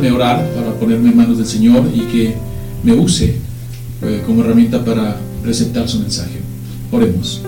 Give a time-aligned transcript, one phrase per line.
[0.00, 2.34] Permítame orar para ponerme en manos del Señor y que
[2.82, 3.34] me use
[4.02, 6.40] eh, como herramienta para presentar su mensaje.
[6.90, 7.42] Oremos.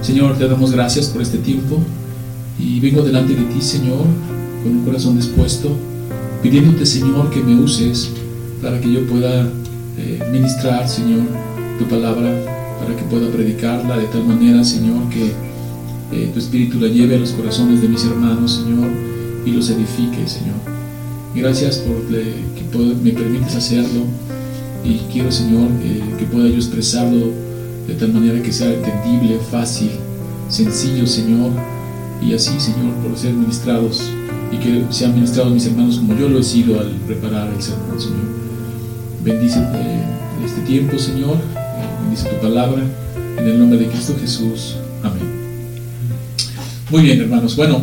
[0.00, 1.78] Señor, te damos gracias por este tiempo
[2.58, 4.06] y vengo delante de ti, Señor,
[4.62, 5.70] con un corazón dispuesto,
[6.42, 8.10] pidiéndote, Señor, que me uses
[8.62, 9.46] para que yo pueda
[9.98, 11.20] eh, ministrar, Señor,
[11.78, 12.32] tu palabra,
[12.80, 15.32] para que pueda predicarla de tal manera, Señor, que
[16.12, 18.88] eh, tu Espíritu la lleve a los corazones de mis hermanos, Señor,
[19.44, 20.77] y los edifique, Señor.
[21.38, 24.02] Gracias por que me permites hacerlo
[24.84, 25.68] y quiero, Señor,
[26.18, 27.32] que pueda yo expresarlo
[27.86, 29.90] de tal manera que sea entendible, fácil,
[30.48, 31.52] sencillo, Señor,
[32.20, 34.02] y así, Señor, por ser ministrados
[34.50, 38.00] y que sean ministrados mis hermanos como yo lo he sido al preparar el sermón,
[38.00, 38.26] Señor.
[39.22, 40.02] Bendice eh,
[40.44, 42.82] este tiempo, Señor, eh, bendice tu palabra,
[43.38, 44.74] en el nombre de Cristo Jesús.
[45.04, 45.22] Amén.
[46.90, 47.54] Muy bien, hermanos.
[47.54, 47.82] Bueno,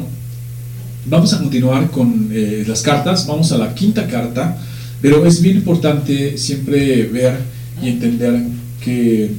[1.05, 3.27] vamos a continuar con eh, las cartas.
[3.27, 4.57] Vamos a la quinta carta,
[5.01, 7.37] pero es bien importante siempre ver
[7.81, 8.41] y entender
[8.83, 9.31] que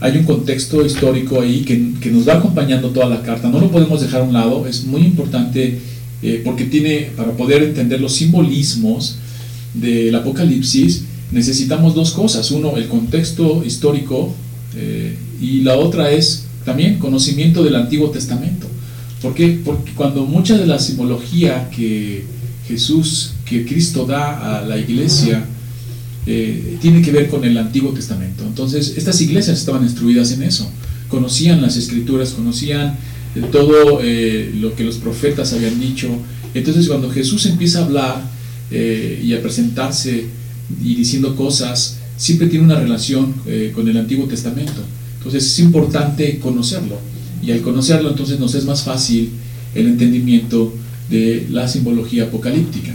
[0.00, 3.48] hay un contexto histórico ahí que, nos va acompañando toda la carta.
[3.48, 4.66] No lo podemos dejar a un lado.
[4.66, 5.78] Es muy importante
[6.22, 9.16] eh, porque tiene, para poder entender los simbolismos
[9.74, 12.50] del Apocalipsis, necesitamos dos cosas.
[12.50, 14.34] Uno, el contexto histórico
[14.76, 18.61] eh, y la otra es también conocimiento del Antiguo Testamento.
[19.22, 19.60] ¿Por qué?
[19.64, 22.24] Porque cuando mucha de la simbología que
[22.66, 25.44] Jesús, que Cristo da a la iglesia,
[26.26, 28.44] eh, tiene que ver con el Antiguo Testamento.
[28.44, 30.68] Entonces, estas iglesias estaban instruidas en eso,
[31.08, 32.96] conocían las escrituras, conocían
[33.36, 36.08] eh, todo eh, lo que los profetas habían dicho.
[36.52, 38.32] Entonces, cuando Jesús empieza a hablar
[38.72, 40.24] y a presentarse
[40.82, 43.34] y diciendo cosas, siempre tiene una relación
[43.74, 44.82] con el Antiguo Testamento.
[45.18, 47.11] Entonces, es importante conocerlo
[47.42, 49.30] y al conocerlo entonces nos es más fácil
[49.74, 50.72] el entendimiento
[51.10, 52.94] de la simbología apocalíptica.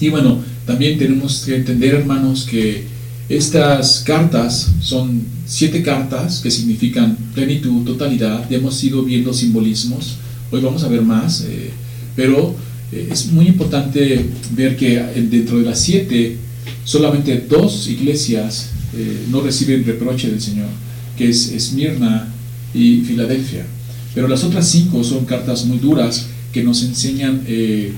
[0.00, 2.84] Y bueno, también tenemos que entender, hermanos, que
[3.28, 8.48] estas cartas son siete cartas que significan plenitud, totalidad.
[8.48, 10.16] Ya hemos ido viendo simbolismos,
[10.50, 11.70] hoy vamos a ver más, eh,
[12.16, 12.54] pero
[12.92, 15.00] eh, es muy importante ver que
[15.30, 16.36] dentro de las siete,
[16.84, 20.68] solamente dos iglesias eh, no reciben reproche del Señor,
[21.16, 22.32] que es Esmirna
[22.74, 23.66] y Filadelfia.
[24.14, 27.92] Pero las otras cinco son cartas muy duras que nos enseñan eh,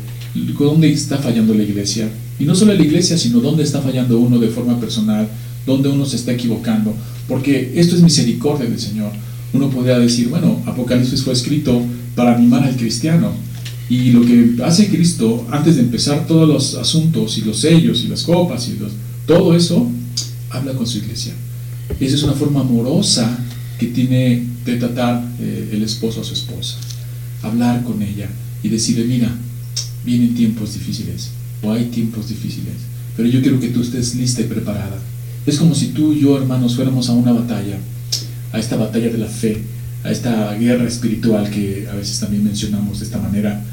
[0.59, 2.09] dónde está fallando la iglesia.
[2.39, 5.29] Y no solo la iglesia, sino dónde está fallando uno de forma personal,
[5.67, 6.95] dónde uno se está equivocando.
[7.29, 9.13] Porque esto es misericordia del Señor.
[9.53, 11.81] Uno podría decir, bueno, Apocalipsis fue escrito
[12.15, 13.33] para animar al cristiano.
[13.89, 18.09] Y lo que hace Cristo, antes de empezar todos los asuntos y los sellos y
[18.09, 18.93] las copas y los,
[19.27, 19.91] todo eso,
[20.51, 21.35] habla con su iglesia.
[22.01, 23.39] Esa es una forma amorosa
[23.83, 26.77] que tiene de tratar eh, el esposo a su esposa.
[27.43, 28.29] Hablar con ella
[28.63, 29.29] y decirle, mira,
[30.05, 31.31] vienen tiempos difíciles
[31.63, 32.75] o hay tiempos difíciles,
[33.17, 34.99] pero yo quiero que tú estés lista y preparada.
[35.47, 37.77] Es como si tú y yo, hermanos, fuéramos a una batalla,
[38.53, 39.61] a esta batalla de la fe,
[40.05, 43.65] a esta guerra espiritual que a veces también mencionamos de esta manera,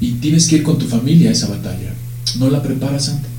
[0.00, 1.94] y tienes que ir con tu familia a esa batalla.
[2.38, 3.30] No la preparas antes,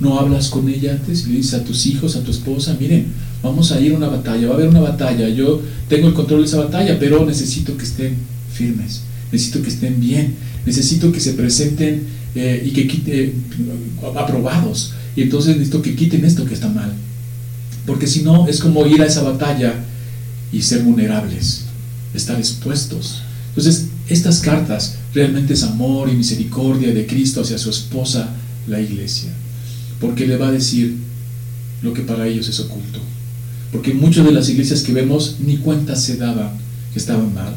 [0.00, 3.06] no hablas con ella antes, le dices a tus hijos, a tu esposa, miren,
[3.42, 6.40] vamos a ir a una batalla, va a haber una batalla, yo tengo el control
[6.40, 8.16] de esa batalla, pero necesito que estén
[8.52, 13.34] firmes, necesito que estén bien, necesito que se presenten eh, y que quiten, eh,
[14.16, 16.92] aprobados, y entonces necesito que quiten esto que está mal,
[17.86, 19.74] porque si no es como ir a esa batalla
[20.52, 21.64] y ser vulnerables,
[22.14, 23.22] estar expuestos.
[23.48, 28.28] Entonces, estas cartas realmente es amor y misericordia de Cristo hacia su esposa,
[28.66, 29.30] la iglesia,
[30.00, 30.96] porque le va a decir
[31.82, 33.00] lo que para ellos es oculto.
[33.72, 36.50] Porque muchas de las iglesias que vemos ni cuenta se daban
[36.92, 37.54] que estaban mal.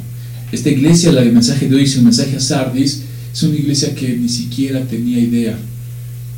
[0.52, 3.94] Esta iglesia, la del mensaje de hoy, es un mensaje a Sardis, es una iglesia
[3.94, 5.58] que ni siquiera tenía idea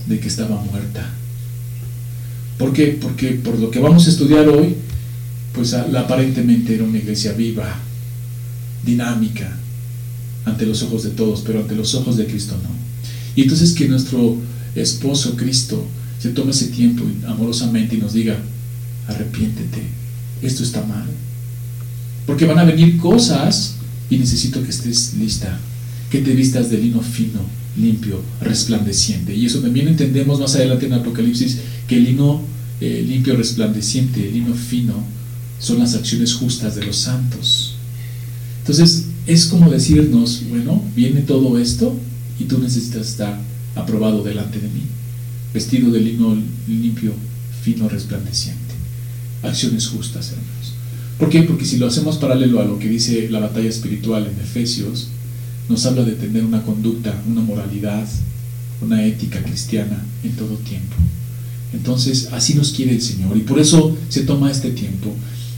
[0.08, 1.10] de que estaba muerta.
[2.58, 2.98] ¿Por qué?
[3.02, 4.76] Porque por lo que vamos a estudiar hoy,
[5.54, 7.80] pues aparentemente era una iglesia viva,
[8.86, 9.58] dinámica,
[10.46, 12.70] ante los ojos de todos, pero ante los ojos de Cristo no.
[13.36, 14.38] Y entonces que nuestro
[14.76, 15.86] esposo Cristo
[16.20, 18.38] se tome ese tiempo amorosamente y nos diga,
[19.12, 19.82] arrepiéntete,
[20.42, 21.06] esto está mal.
[22.26, 23.76] Porque van a venir cosas
[24.10, 25.58] y necesito que estés lista,
[26.10, 27.40] que te vistas de lino fino,
[27.78, 29.36] limpio, resplandeciente.
[29.36, 32.42] Y eso también entendemos más adelante en Apocalipsis, que el lino
[32.80, 34.96] eh, limpio, resplandeciente, el lino fino,
[35.60, 37.76] son las acciones justas de los santos.
[38.60, 41.96] Entonces, es como decirnos, bueno, viene todo esto
[42.40, 43.40] y tú necesitas estar
[43.76, 44.84] aprobado delante de mí,
[45.54, 46.36] vestido de lino
[46.68, 47.14] limpio,
[47.64, 48.71] fino, resplandeciente
[49.44, 50.74] acciones justas, hermanos.
[51.18, 51.44] ¿Por qué?
[51.44, 55.10] Porque si lo hacemos paralelo a lo que dice la batalla espiritual en Efesios,
[55.70, 58.08] nos habla de tener una conducta, una moralidad
[58.82, 60.96] una ética cristiana en todo tiempo.
[61.74, 65.14] Entonces, así nos quiere el Señor y por eso se toma este tiempo.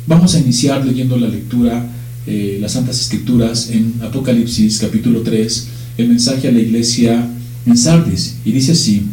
[0.05, 1.87] Vamos a iniciar leyendo la lectura,
[2.27, 7.27] eh, las Santas Escrituras en Apocalipsis capítulo 3, el mensaje a la iglesia
[7.65, 8.35] en Sardis.
[8.45, 9.07] Y dice así,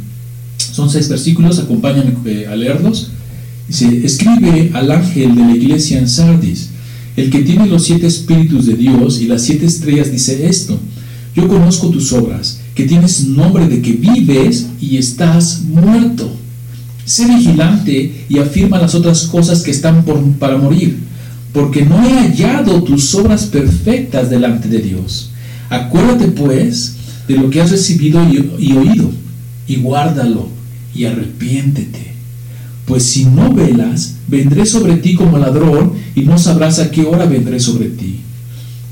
[0.58, 3.12] son seis versículos, acompáñame eh, a leerlos.
[3.70, 6.70] Dice, escribe al ángel de la iglesia en Sardis,
[7.16, 10.76] el que tiene los siete espíritus de Dios y las siete estrellas, dice esto,
[11.36, 16.32] yo conozco tus obras, que tienes nombre de que vives y estás muerto.
[17.04, 20.98] Sé vigilante y afirma las otras cosas que están por, para morir,
[21.52, 25.30] porque no he hallado tus obras perfectas delante de Dios.
[25.68, 26.96] Acuérdate pues
[27.28, 29.12] de lo que has recibido y, oído,
[29.68, 30.48] y guárdalo,
[30.92, 32.09] y arrepiéntete.
[32.90, 37.24] Pues si no velas, vendré sobre ti como ladrón, y no sabrás a qué hora
[37.24, 38.18] vendré sobre ti.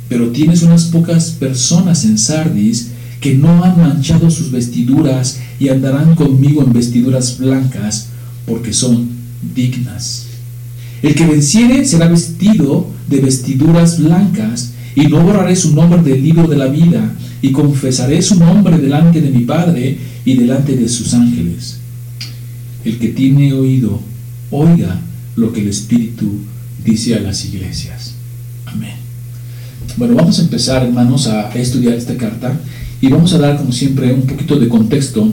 [0.09, 2.91] Pero tienes unas pocas personas en Sardis
[3.21, 8.11] que no han manchado sus vestiduras y andarán conmigo en vestiduras blancas,
[8.47, 9.09] porque son
[9.53, 10.27] dignas.
[11.03, 16.47] El que venciere será vestido de vestiduras blancas, y no borraré su nombre del libro
[16.47, 21.15] de la vida, y confesaré su nombre delante de mi Padre y delante de sus
[21.15, 21.78] ángeles.
[22.85, 24.01] El que tiene oído,
[24.51, 25.01] oiga
[25.37, 26.31] lo que el Espíritu
[26.85, 28.15] dice a las iglesias.
[28.67, 28.95] Amén.
[29.97, 32.59] Bueno, vamos a empezar, hermanos, a estudiar esta carta
[33.01, 35.33] y vamos a dar, como siempre, un poquito de contexto,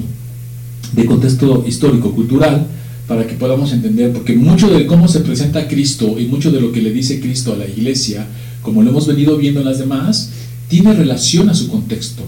[0.94, 2.68] de contexto histórico, cultural,
[3.08, 6.72] para que podamos entender, porque mucho de cómo se presenta Cristo y mucho de lo
[6.72, 8.26] que le dice Cristo a la iglesia,
[8.62, 10.32] como lo hemos venido viendo en las demás,
[10.68, 12.24] tiene relación a su contexto,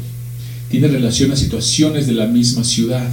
[0.70, 3.10] tiene relación a situaciones de la misma ciudad.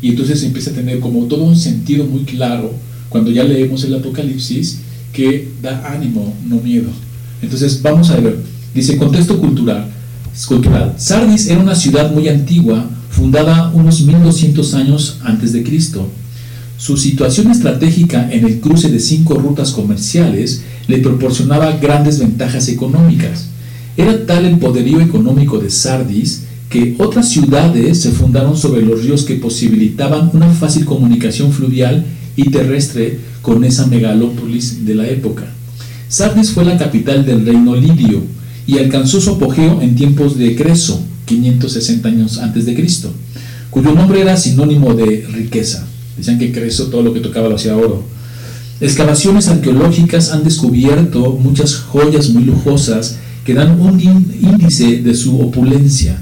[0.00, 2.72] Y entonces empieza a tener como todo un sentido muy claro
[3.08, 4.78] cuando ya leemos el Apocalipsis
[5.12, 6.90] que da ánimo, no miedo.
[7.40, 8.38] Entonces vamos a ver,
[8.74, 9.86] dice contexto cultural.
[10.48, 10.94] cultural.
[10.98, 16.08] Sardis era una ciudad muy antigua, fundada unos 1200 años antes de Cristo.
[16.76, 23.46] Su situación estratégica en el cruce de cinco rutas comerciales le proporcionaba grandes ventajas económicas.
[23.96, 26.42] Era tal el poderío económico de Sardis
[26.74, 32.04] que otras ciudades se fundaron sobre los ríos que posibilitaban una fácil comunicación fluvial
[32.34, 35.44] y terrestre con esa megalópolis de la época.
[36.08, 38.24] Sardis fue la capital del reino lidio
[38.66, 43.12] y alcanzó su apogeo en tiempos de Creso, 560 años antes de Cristo,
[43.70, 45.86] cuyo nombre era sinónimo de riqueza.
[46.16, 48.02] Decían que Creso todo lo que tocaba lo hacía oro.
[48.80, 56.18] Excavaciones arqueológicas han descubierto muchas joyas muy lujosas que dan un índice de su opulencia.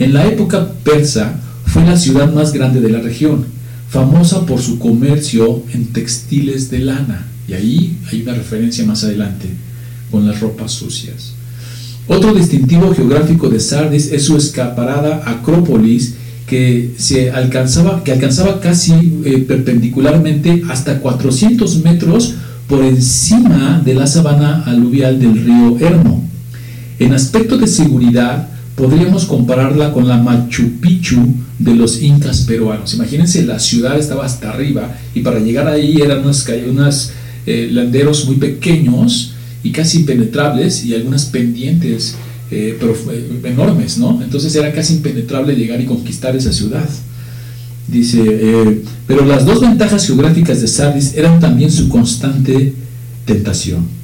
[0.00, 1.34] En la época persa
[1.66, 3.44] fue la ciudad más grande de la región,
[3.90, 7.26] famosa por su comercio en textiles de lana.
[7.46, 9.46] Y ahí hay una referencia más adelante
[10.10, 11.34] con las ropas sucias.
[12.08, 16.14] Otro distintivo geográfico de Sardis es su escaparada Acrópolis,
[16.46, 22.36] que, se alcanzaba, que alcanzaba casi eh, perpendicularmente hasta 400 metros
[22.68, 26.26] por encima de la sabana aluvial del río Hermo.
[26.98, 32.94] En aspecto de seguridad, podríamos compararla con la Machu Picchu de los incas peruanos.
[32.94, 37.12] Imagínense, la ciudad estaba hasta arriba y para llegar ahí eran unos, unos
[37.46, 42.16] eh, landeros muy pequeños y casi impenetrables y algunas pendientes
[42.50, 44.20] eh, eh, enormes, ¿no?
[44.22, 46.88] Entonces era casi impenetrable llegar y conquistar esa ciudad.
[47.86, 52.72] Dice, pero las dos ventajas geográficas de Sardis eran también su constante
[53.24, 53.99] tentación.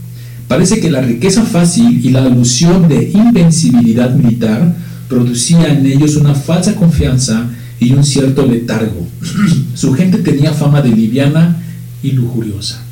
[0.48, 4.76] Parece que la riqueza fácil y la alusión de invencibilidad militar
[5.08, 7.50] producía en ellos una falsa confianza
[7.80, 9.06] y un cierto letargo.
[9.74, 11.62] Su gente tenía fama de liviana
[12.02, 12.82] y lujuriosa.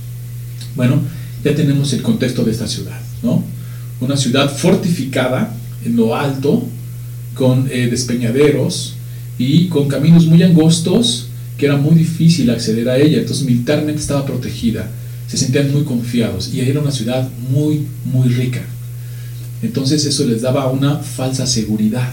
[0.74, 1.00] Bueno,
[1.44, 3.44] ya tenemos el contexto de esta ciudad, ¿no?
[4.00, 6.66] Una ciudad fortificada en lo alto,
[7.34, 8.94] con eh, despeñaderos
[9.38, 14.26] y con caminos muy angostos que era muy difícil acceder a ella, entonces militarmente estaba
[14.26, 14.90] protegida
[15.26, 18.62] se sentían muy confiados y era una ciudad muy, muy rica.
[19.62, 22.12] Entonces eso les daba una falsa seguridad.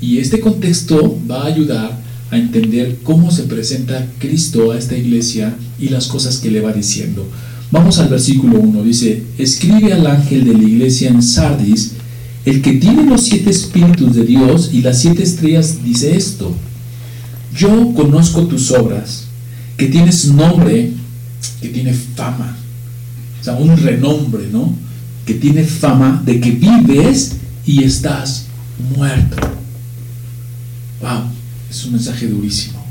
[0.00, 1.98] Y este contexto va a ayudar
[2.30, 6.72] a entender cómo se presenta Cristo a esta iglesia y las cosas que le va
[6.72, 7.26] diciendo.
[7.70, 11.92] Vamos al versículo 1, dice, escribe al ángel de la iglesia en Sardis,
[12.44, 16.54] el que tiene los siete espíritus de Dios y las siete estrellas, dice esto,
[17.56, 19.24] yo conozco tus obras,
[19.76, 20.92] que tienes nombre
[21.60, 22.56] que tiene fama,
[23.40, 24.74] o sea, un renombre, ¿no?
[25.24, 28.46] Que tiene fama de que vives y estás
[28.94, 29.36] muerto.
[31.00, 31.24] Wow,
[31.70, 32.84] es un mensaje durísimo.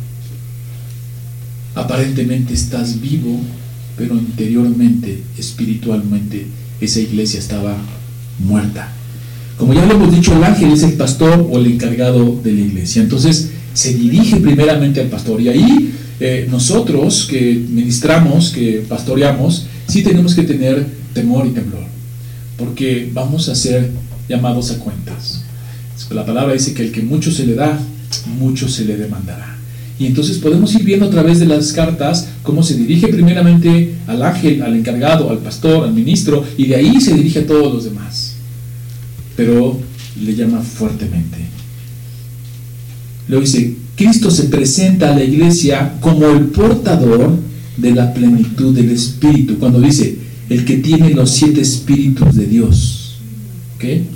[1.74, 3.40] Aparentemente estás vivo,
[3.98, 6.48] pero interiormente, espiritualmente,
[6.80, 7.76] esa iglesia estaba
[8.40, 8.92] muerta.
[9.58, 12.62] Como ya lo hemos dicho, el ángel es el pastor o el encargado de la
[12.62, 13.02] iglesia.
[13.02, 15.40] Entonces, se dirige primeramente al pastor.
[15.42, 21.84] Y ahí eh, nosotros que ministramos, que pastoreamos, sí tenemos que tener temor y temblor,
[22.58, 23.92] porque vamos a ser
[24.30, 25.42] llamados a cuentas.
[26.12, 27.80] La palabra dice que el que mucho se le da,
[28.38, 29.58] mucho se le demandará.
[29.98, 34.22] Y entonces podemos ir viendo a través de las cartas cómo se dirige primeramente al
[34.22, 37.86] ángel, al encargado, al pastor, al ministro, y de ahí se dirige a todos los
[37.86, 38.36] demás.
[39.38, 39.80] Pero
[40.22, 41.38] le llama fuertemente.
[43.28, 47.38] Luego dice, Cristo se presenta a la iglesia como el portador
[47.78, 49.58] de la plenitud del Espíritu.
[49.58, 50.18] Cuando dice,
[50.50, 53.02] el que tiene los siete espíritus de Dios.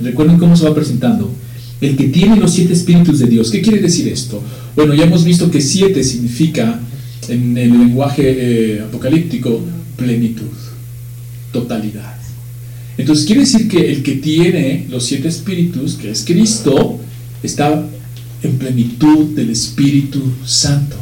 [0.01, 1.31] Recuerden cómo se va presentando.
[1.79, 3.51] El que tiene los siete espíritus de Dios.
[3.51, 4.41] ¿Qué quiere decir esto?
[4.75, 6.79] Bueno, ya hemos visto que siete significa
[7.27, 9.61] en el lenguaje eh, apocalíptico
[9.95, 10.47] plenitud,
[11.51, 12.17] totalidad.
[12.97, 16.99] Entonces quiere decir que el que tiene los siete espíritus, que es Cristo,
[17.43, 17.85] está
[18.43, 20.95] en plenitud del Espíritu Santo.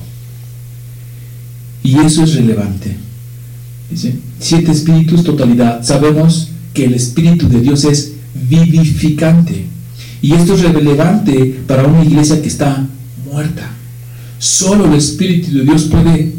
[1.84, 2.96] Y eso es relevante.
[3.90, 5.84] Dice, siete espíritus, totalidad.
[5.84, 9.66] Sabemos que el Espíritu de Dios es vivificante.
[10.22, 12.86] Y esto es relevante para una iglesia que está
[13.26, 13.72] muerta.
[14.40, 16.34] Solo el Espíritu de Dios puede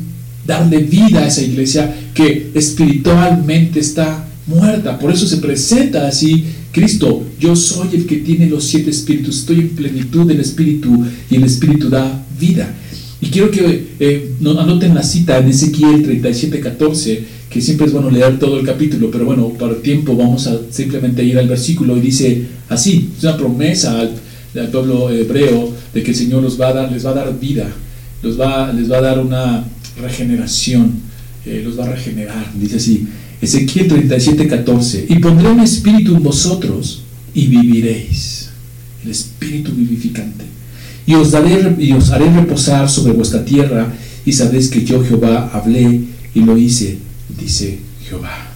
[0.47, 4.99] darle vida a esa iglesia que espiritualmente está muerta.
[4.99, 6.45] Por eso se presenta así
[6.79, 7.25] Cristo.
[7.41, 9.41] Yo soy el que tiene los siete espíritus.
[9.41, 12.73] Estoy en plenitud del Espíritu y el Espíritu da vida.
[13.21, 18.13] Y quiero que eh, anoten la cita en Ezequiel 37, 14, que siempre es bueno
[18.13, 21.97] leer todo el capítulo, pero bueno, para el tiempo vamos a simplemente ir al versículo
[21.97, 26.69] y dice así, es una promesa al, pueblo hebreo de que el Señor los va
[26.69, 27.69] a dar, les va a dar vida,
[28.23, 29.65] los va, les va a dar una
[30.01, 30.93] regeneración,
[31.45, 33.07] eh, los va a regenerar, dice así,
[33.41, 37.03] Ezequiel 37, 14, y pondré un espíritu en vosotros
[37.35, 38.49] y viviréis,
[39.05, 40.45] el espíritu vivificante,
[41.07, 43.93] y os, daré, y os haré reposar sobre vuestra tierra,
[44.25, 46.03] y sabéis que yo Jehová hablé
[46.35, 46.99] y lo hice,
[47.41, 47.79] dice
[48.09, 48.49] Jehová.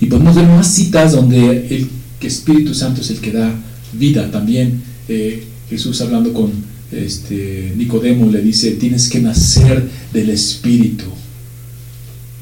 [0.00, 1.88] Y podemos ver más citas donde el
[2.20, 3.52] Espíritu Santo es el que da
[3.92, 4.82] vida también.
[5.08, 6.52] Eh, Jesús hablando con
[6.92, 11.04] este, Nicodemo le dice, tienes que nacer del Espíritu.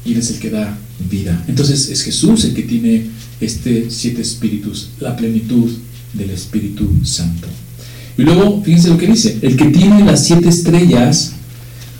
[0.05, 1.43] Y Él es el que da vida.
[1.47, 3.05] Entonces es Jesús el que tiene
[3.41, 5.71] este siete espíritus, la plenitud
[6.13, 7.47] del Espíritu Santo.
[8.17, 11.33] Y luego, fíjense lo que dice, el que tiene las siete estrellas,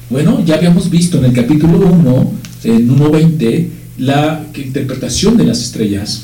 [0.10, 2.32] bueno, ya habíamos visto en el capítulo 1,
[2.64, 6.24] en 1.20, la interpretación de las estrellas.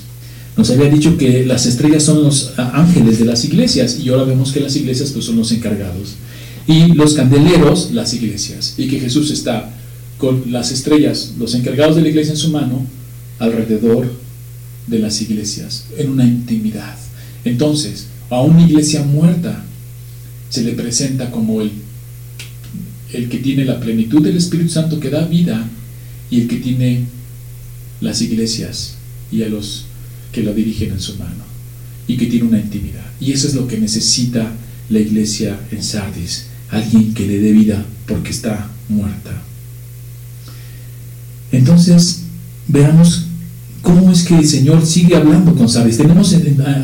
[0.55, 4.51] Nos había dicho que las estrellas son los ángeles de las iglesias y ahora vemos
[4.51, 6.15] que las iglesias pues, son los encargados.
[6.67, 8.75] Y los candeleros, las iglesias.
[8.77, 9.73] Y que Jesús está
[10.21, 12.85] con las estrellas, los encargados de la iglesia en su mano,
[13.39, 14.07] alrededor
[14.85, 16.95] de las iglesias, en una intimidad.
[17.43, 19.65] Entonces, a una iglesia muerta
[20.51, 21.71] se le presenta como el,
[23.13, 25.67] el que tiene la plenitud del Espíritu Santo que da vida
[26.29, 27.05] y el que tiene
[27.99, 28.97] las iglesias
[29.31, 29.85] y a los
[30.31, 31.45] que lo dirigen en su mano
[32.05, 33.09] y que tiene una intimidad.
[33.19, 34.51] Y eso es lo que necesita
[34.87, 39.45] la iglesia en Sardis, alguien que le dé vida porque está muerta.
[41.51, 42.23] Entonces,
[42.67, 43.27] veamos
[43.81, 45.97] cómo es que el Señor sigue hablando con Sardis.
[45.97, 46.35] Tenemos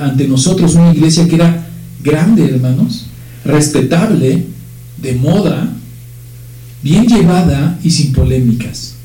[0.01, 1.67] ante nosotros una iglesia que era
[2.03, 3.05] grande, hermanos,
[3.45, 4.43] respetable,
[5.01, 5.73] de moda,
[6.81, 8.95] bien llevada y sin polémicas,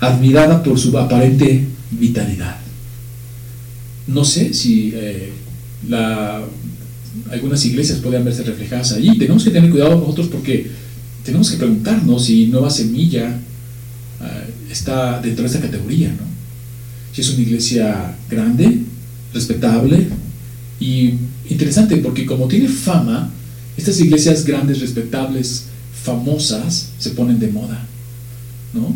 [0.00, 2.56] admirada por su aparente vitalidad.
[4.06, 5.32] No sé si eh,
[7.30, 9.18] algunas iglesias pueden verse reflejadas allí.
[9.18, 10.70] Tenemos que tener cuidado nosotros porque
[11.24, 13.38] tenemos que preguntarnos si Nueva Semilla
[14.70, 16.26] está dentro de esa categoría, ¿no?
[17.12, 18.82] Si es una iglesia grande,
[19.32, 20.06] respetable
[20.80, 21.14] y
[21.48, 23.30] interesante, porque como tiene fama,
[23.76, 25.64] estas iglesias grandes, respetables,
[26.04, 27.86] famosas, se ponen de moda,
[28.74, 28.94] ¿no?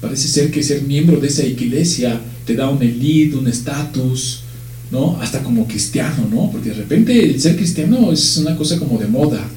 [0.00, 4.40] Parece ser que ser miembro de esa iglesia te da un elite, un estatus,
[4.90, 5.18] ¿no?
[5.20, 6.50] Hasta como cristiano, ¿no?
[6.50, 9.48] Porque de repente el ser cristiano es una cosa como de moda.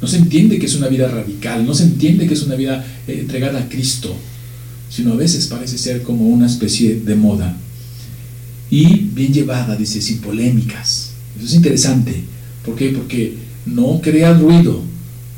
[0.00, 2.84] No se entiende que es una vida radical, no se entiende que es una vida
[3.06, 4.16] eh, entregada a Cristo
[4.90, 7.56] sino a veces parece ser como una especie de moda.
[8.70, 11.12] Y bien llevada, dice, sin polémicas.
[11.36, 12.24] Eso es interesante.
[12.64, 12.90] ¿Por qué?
[12.90, 14.82] Porque no crea ruido.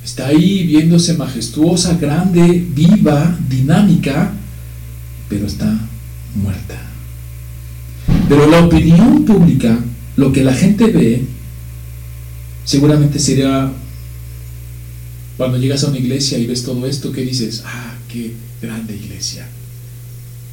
[0.04, 4.32] Está ahí viéndose majestuosa, grande, viva, dinámica,
[5.28, 5.78] pero está
[6.34, 6.80] muerta.
[8.28, 9.78] Pero la opinión pública,
[10.16, 11.24] lo que la gente ve,
[12.64, 13.70] seguramente sería
[15.36, 19.48] cuando llegas a una iglesia y ves todo esto, que dices, ah, qué grande iglesia.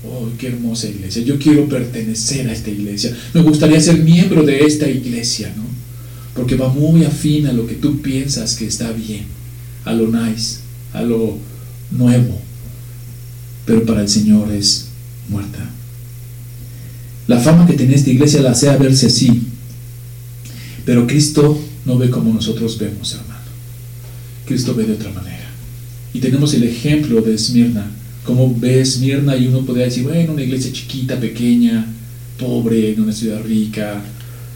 [0.07, 1.23] Oh, qué hermosa iglesia.
[1.23, 3.15] Yo quiero pertenecer a esta iglesia.
[3.33, 5.63] Me gustaría ser miembro de esta iglesia, ¿no?
[6.33, 9.25] Porque va muy afín a lo que tú piensas que está bien.
[9.85, 10.59] a lo nice,
[10.93, 11.37] a lo
[11.89, 12.39] nuevo,
[13.65, 14.87] pero para el Señor es
[15.29, 15.69] muerta.
[17.27, 19.43] La fama que tiene esta iglesia la hace verse así,
[20.85, 23.39] pero Cristo no ve como nosotros vemos, hermano.
[24.45, 25.48] Cristo ve de otra manera.
[26.13, 27.89] Y tenemos el ejemplo de Esmirna,
[28.23, 31.85] como ve Esmirna y uno podría decir, bueno, una iglesia chiquita, pequeña,
[32.37, 34.01] pobre, en una ciudad rica,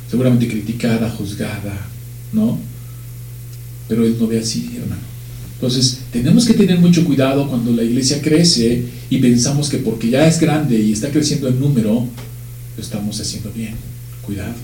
[0.09, 1.87] seguramente criticada, juzgada,
[2.31, 2.59] ¿no?
[3.87, 5.01] Pero él no ve así, hermano.
[5.55, 10.27] Entonces, tenemos que tener mucho cuidado cuando la iglesia crece y pensamos que porque ya
[10.27, 12.05] es grande y está creciendo en número,
[12.75, 13.75] lo estamos haciendo bien.
[14.23, 14.55] Cuidado,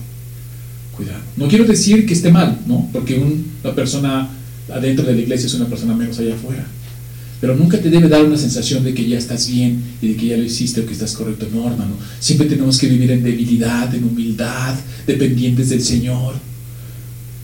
[0.96, 1.20] cuidado.
[1.36, 2.88] No quiero decir que esté mal, ¿no?
[2.92, 4.28] Porque una persona
[4.72, 6.66] adentro de la iglesia es una persona menos allá afuera.
[7.40, 10.26] Pero nunca te debe dar una sensación de que ya estás bien y de que
[10.26, 11.48] ya lo hiciste o que estás correcto.
[11.52, 11.94] No, hermano.
[12.20, 14.74] Siempre tenemos que vivir en debilidad, en humildad,
[15.06, 16.34] dependientes del Señor.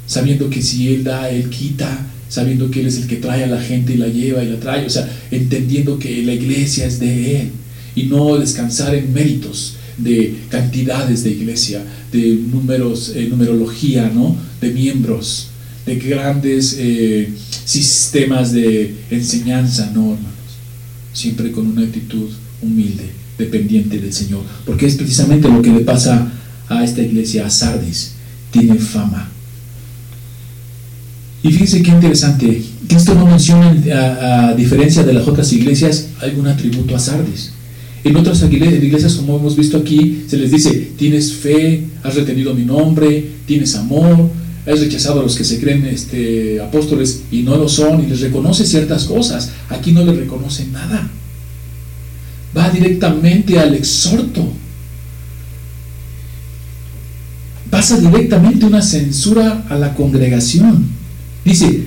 [0.06, 2.06] Sabiendo que si Él da, Él quita.
[2.28, 4.60] Sabiendo que Él es el que trae a la gente y la lleva y la
[4.60, 4.84] trae.
[4.84, 7.50] O sea, entendiendo que la iglesia es de Él.
[7.94, 14.36] Y no descansar en méritos de cantidades de iglesia, de números, eh, numerología, ¿no?
[14.60, 15.48] De miembros,
[15.86, 16.76] de grandes...
[16.78, 17.30] Eh,
[17.66, 20.32] sistemas de enseñanza, no, hermanos.
[21.12, 22.30] Siempre con una actitud
[22.62, 24.42] humilde, dependiente del Señor.
[24.64, 26.32] Porque es precisamente lo que le pasa
[26.68, 28.12] a esta iglesia, a Sardis.
[28.50, 29.28] Tiene fama.
[31.42, 33.70] Y fíjense qué interesante, esto no menciona,
[34.48, 37.52] a, diferencia de las otras iglesias, algún atributo a Sardis.
[38.02, 42.64] En otras iglesias, como hemos visto aquí, se les dice, tienes fe, has retenido mi
[42.64, 44.28] nombre, tienes amor,
[44.66, 48.20] has rechazado a los que se creen este, apóstoles y no lo son y les
[48.20, 49.50] reconoce ciertas cosas.
[49.68, 51.08] Aquí no le reconoce nada.
[52.56, 54.52] Va directamente al exhorto.
[57.70, 60.86] Pasa directamente una censura a la congregación.
[61.44, 61.84] Dice,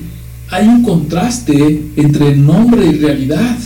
[0.49, 3.57] hay un contraste entre nombre y realidad.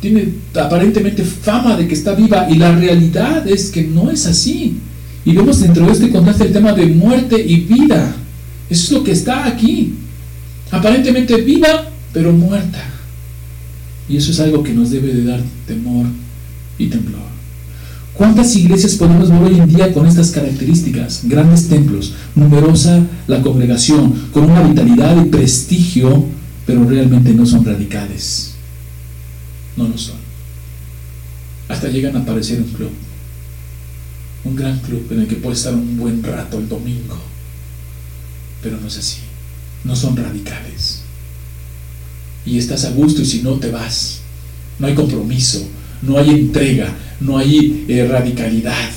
[0.00, 4.78] Tiene aparentemente fama de que está viva y la realidad es que no es así.
[5.24, 8.14] Y vemos dentro de este contraste el tema de muerte y vida.
[8.68, 9.94] Eso es lo que está aquí.
[10.70, 12.82] Aparentemente viva, pero muerta.
[14.08, 16.06] Y eso es algo que nos debe de dar temor
[16.78, 17.22] y temblor.
[18.12, 21.22] ¿Cuántas iglesias podemos ver hoy en día con estas características?
[21.24, 26.26] Grandes templos, numerosa la congregación, con una vitalidad y prestigio,
[26.66, 28.54] pero realmente no son radicales.
[29.76, 30.16] No lo son.
[31.68, 32.90] Hasta llegan a aparecer un club
[34.44, 37.16] un gran club en el que puedes estar un buen rato el domingo.
[38.62, 39.18] Pero no es así.
[39.84, 41.00] No son radicales.
[42.46, 44.20] Y estás a gusto y si no te vas.
[44.78, 45.66] No hay compromiso,
[46.02, 48.90] no hay entrega, no hay eh, radicalidad.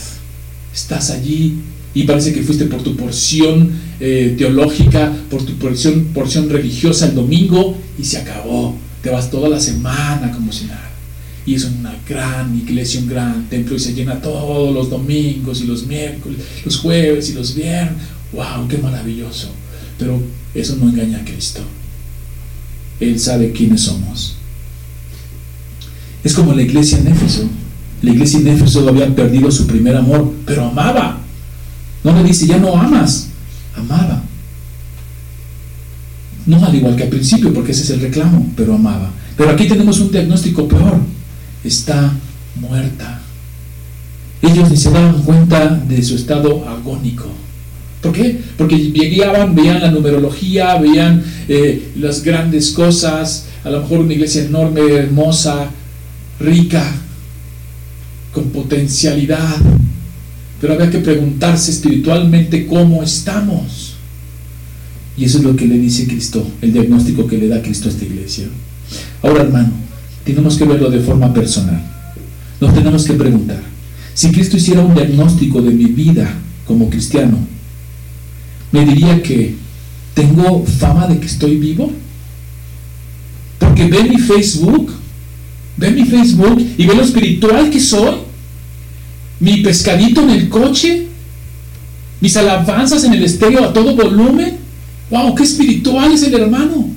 [0.74, 1.56] Estás allí
[1.94, 7.16] y parece que fuiste por tu porción eh, teológica, por tu porción, porción religiosa el
[7.16, 8.76] domingo y se acabó.
[9.02, 10.87] Te vas toda la semana como si nada
[11.48, 15.66] y es una gran iglesia, un gran templo y se llena todos los domingos y
[15.66, 17.94] los miércoles, los jueves y los viernes.
[18.34, 18.68] ¡Wow!
[18.68, 19.48] ¡Qué maravilloso!
[19.98, 20.22] Pero
[20.54, 21.62] eso no engaña a Cristo.
[23.00, 24.36] Él sabe quiénes somos.
[26.22, 27.50] Es como la iglesia en Éfeso.
[28.02, 31.22] La iglesia en Éfeso había perdido su primer amor, pero amaba.
[32.04, 33.30] No le dice, ya no amas,
[33.74, 34.22] amaba.
[36.46, 39.12] No al igual que al principio, porque ese es el reclamo, pero amaba.
[39.38, 41.00] Pero aquí tenemos un diagnóstico peor
[41.68, 42.14] está
[42.56, 43.22] muerta.
[44.42, 47.28] Ellos ni se daban cuenta de su estado agónico.
[48.02, 48.40] ¿Por qué?
[48.58, 54.44] Porque llegaban, veían la numerología, veían eh, las grandes cosas, a lo mejor una iglesia
[54.44, 55.70] enorme, hermosa,
[56.40, 56.86] rica,
[58.32, 59.58] con potencialidad.
[60.62, 63.96] Pero había que preguntarse espiritualmente cómo estamos.
[65.18, 67.92] Y eso es lo que le dice Cristo, el diagnóstico que le da Cristo a
[67.92, 68.46] esta iglesia.
[69.24, 69.72] Ahora, hermano,
[70.28, 71.82] tenemos que verlo de forma personal.
[72.60, 73.62] Nos tenemos que preguntar,
[74.14, 76.34] si Cristo hiciera un diagnóstico de mi vida
[76.66, 77.38] como cristiano,
[78.72, 79.56] me diría que
[80.14, 81.92] tengo fama de que estoy vivo.
[83.60, 84.92] Porque ve mi Facebook,
[85.78, 88.16] ve mi Facebook y ve lo espiritual que soy.
[89.40, 91.08] Mi pescadito en el coche,
[92.20, 94.58] mis alabanzas en el estéreo a todo volumen.
[95.10, 95.36] ¡Wow!
[95.36, 96.97] ¡Qué espiritual es el hermano!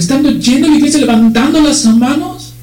[0.00, 2.54] Estando lleno de la iglesia, levantando las manos.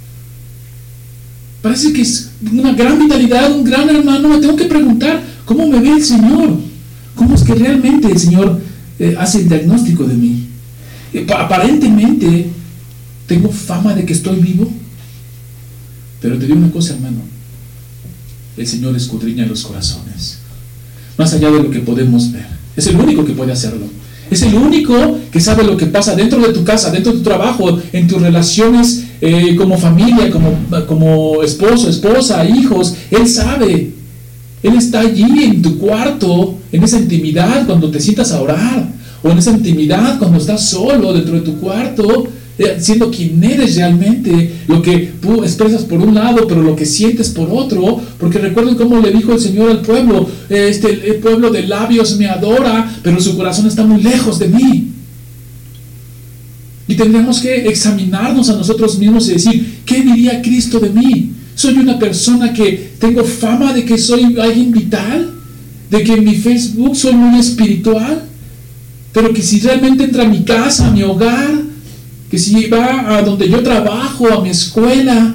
[1.62, 4.30] Parece que es una gran vitalidad, un gran hermano.
[4.30, 6.58] Me tengo que preguntar, ¿cómo me ve el Señor?
[7.16, 8.62] ¿Cómo es que realmente el Señor
[9.00, 10.48] eh, hace el diagnóstico de mí?
[11.14, 12.50] Eh, aparentemente,
[13.26, 14.72] tengo fama de que estoy vivo.
[16.22, 17.22] Pero te digo una cosa, hermano.
[18.56, 20.40] El Señor escudriña los corazones.
[21.18, 22.48] Más allá de lo que podemos ver.
[22.76, 23.88] Es el único que puede hacerlo.
[24.30, 24.94] Es el único
[25.32, 28.22] que sabe lo que pasa dentro de tu casa, dentro de tu trabajo, en tus
[28.22, 32.96] relaciones eh, como familia, como, como esposo, esposa, hijos.
[33.12, 33.94] Él sabe.
[34.64, 38.90] Él está allí en tu cuarto, en esa intimidad cuando te sientas a orar,
[39.24, 42.28] o en esa intimidad cuando estás solo dentro de tu cuarto,
[42.80, 47.30] siendo quien eres realmente, lo que tú expresas por un lado, pero lo que sientes
[47.30, 51.68] por otro, porque recuerden cómo le dijo el Señor al pueblo, este, el pueblo de
[51.68, 54.88] labios me adora, pero su corazón está muy lejos de mí.
[56.88, 61.34] Y tendríamos que examinarnos a nosotros mismos y decir, ¿qué diría Cristo de mí?
[61.54, 65.32] ¿Soy una persona que tengo fama de que soy alguien vital?
[65.92, 68.24] ¿De que en mi Facebook soy muy espiritual?
[69.12, 71.67] Pero que si realmente entra a mi casa, a mi hogar,
[72.30, 75.34] que si va a donde yo trabajo, a mi escuela,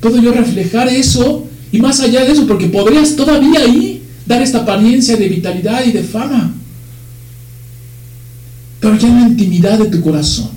[0.00, 4.58] puedo yo reflejar eso y más allá de eso, porque podrías todavía ahí dar esta
[4.58, 6.54] apariencia de vitalidad y de fama.
[8.80, 10.50] Pero ya en la intimidad de tu corazón,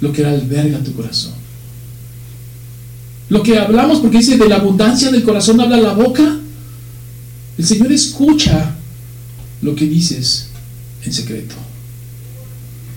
[0.00, 1.34] lo que alberga tu corazón.
[3.28, 6.38] Lo que hablamos, porque dice de la abundancia del corazón habla la boca.
[7.56, 8.74] El Señor escucha
[9.62, 10.48] lo que dices
[11.04, 11.54] en secreto.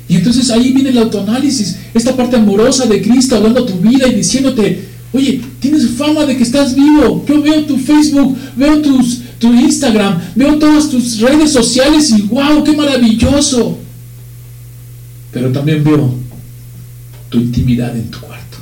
[0.10, 4.08] Y entonces ahí viene el autoanálisis, esta parte amorosa de Cristo hablando a tu vida
[4.08, 7.26] y diciéndote, oye, tienes fama de que estás vivo.
[7.28, 12.64] Yo veo tu Facebook, veo tus, tu Instagram, veo todas tus redes sociales y wow,
[12.64, 13.78] qué maravilloso.
[15.32, 16.16] Pero también veo
[17.30, 18.58] tu intimidad en tu cuarto.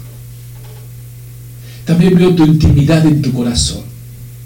[1.86, 3.84] También veo tu intimidad en tu corazón.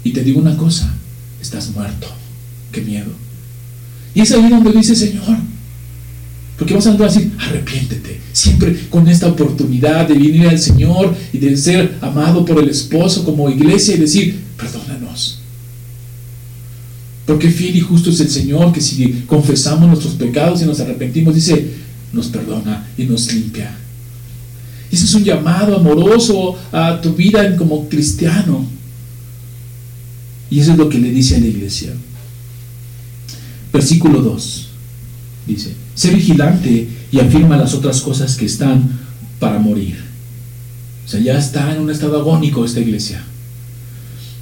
[0.04, 0.94] Y te digo una cosa,
[1.40, 2.06] estás muerto.
[2.70, 3.10] Qué miedo.
[4.14, 5.38] Y es ahí donde dice, Señor,
[6.60, 8.20] porque vas a andar así, arrepiéntete.
[8.34, 13.24] Siempre con esta oportunidad de venir al Señor y de ser amado por el esposo
[13.24, 15.38] como iglesia y decir, perdónanos.
[17.24, 21.34] Porque fiel y justo es el Señor que si confesamos nuestros pecados y nos arrepentimos,
[21.34, 21.66] dice,
[22.12, 23.74] nos perdona y nos limpia.
[24.92, 28.66] Ese es un llamado amoroso a tu vida como cristiano.
[30.50, 31.94] Y eso es lo que le dice a la iglesia.
[33.72, 34.66] Versículo 2
[35.46, 38.98] dice, sé vigilante y afirma las otras cosas que están
[39.38, 40.02] para morir.
[41.04, 43.22] O sea, ya está en un estado agónico esta iglesia.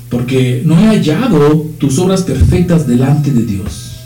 [0.09, 3.97] Porque no he hallado tus obras perfectas delante de Dios.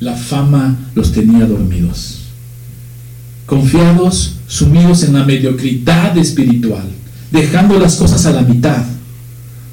[0.00, 2.20] La fama los tenía dormidos.
[3.44, 6.86] Confiados, sumidos en la mediocridad espiritual,
[7.30, 8.82] dejando las cosas a la mitad.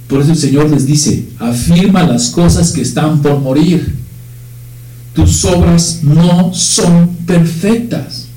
[0.10, 3.99] Por eso el Señor les dice, afirma las cosas que están por morir
[5.20, 8.28] tus obras no son perfectas.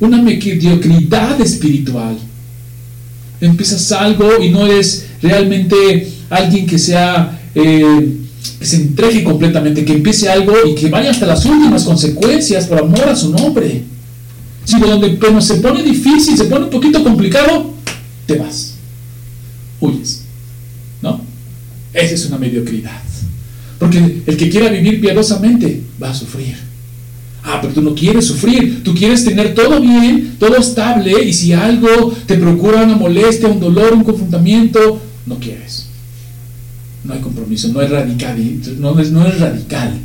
[0.00, 2.18] Una mediocridad espiritual.
[3.40, 8.16] Empiezas algo y no eres realmente alguien que sea eh,
[8.58, 12.78] que se entregue completamente, que empiece algo y que vaya hasta las últimas consecuencias por
[12.78, 13.84] amor a su nombre.
[14.64, 17.72] Sino donde pero se pone difícil, se pone un poquito complicado,
[18.26, 18.74] te vas.
[19.80, 20.22] Huyes.
[21.00, 21.20] ¿No?
[21.92, 23.11] Esa es una mediocridad.
[23.82, 26.54] Porque el que quiera vivir piadosamente va a sufrir.
[27.42, 31.52] Ah, pero tú no quieres sufrir, tú quieres tener todo bien, todo estable, y si
[31.52, 35.86] algo te procura una molestia, un dolor, un confrontamiento, no quieres.
[37.02, 38.38] No hay compromiso, no es radical,
[38.78, 39.98] no no es radical.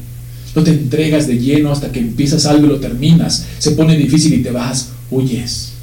[0.55, 3.45] No te entregas de lleno hasta que empiezas algo y lo terminas.
[3.59, 5.73] Se pone difícil y te vas, huyes.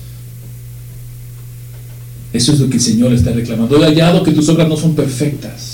[2.33, 3.81] Eso es lo que el Señor está reclamando.
[3.81, 5.74] He hallado que tus obras no son perfectas.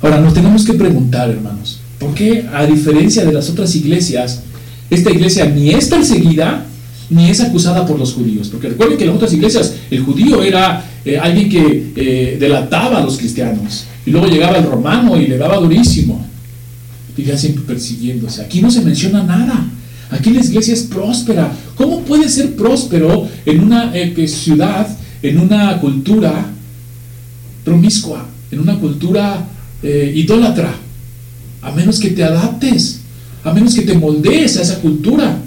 [0.00, 4.42] Ahora, nos tenemos que preguntar, hermanos, ¿por qué a diferencia de las otras iglesias,
[4.90, 6.64] esta iglesia ni es perseguida
[7.10, 8.48] ni es acusada por los judíos?
[8.48, 12.98] Porque recuerden que en las otras iglesias el judío era eh, alguien que eh, delataba
[12.98, 16.24] a los cristianos y luego llegaba el romano y le daba durísimo.
[17.16, 18.42] Vivía siempre persiguiéndose.
[18.42, 19.66] Aquí no se menciona nada.
[20.10, 21.52] Aquí la iglesia es próspera.
[21.74, 24.86] ¿Cómo puede ser próspero en una eh, ciudad,
[25.22, 26.46] en una cultura
[27.64, 29.44] promiscua, en una cultura
[29.82, 30.74] eh, idólatra,
[31.62, 33.00] a menos que te adaptes,
[33.44, 35.38] a menos que te moldees a esa cultura,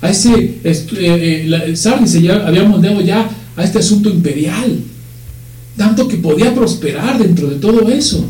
[0.00, 4.80] a ese, eh, eh, se había moldeado ya a este asunto imperial,
[5.76, 8.24] tanto que podía prosperar dentro de todo eso.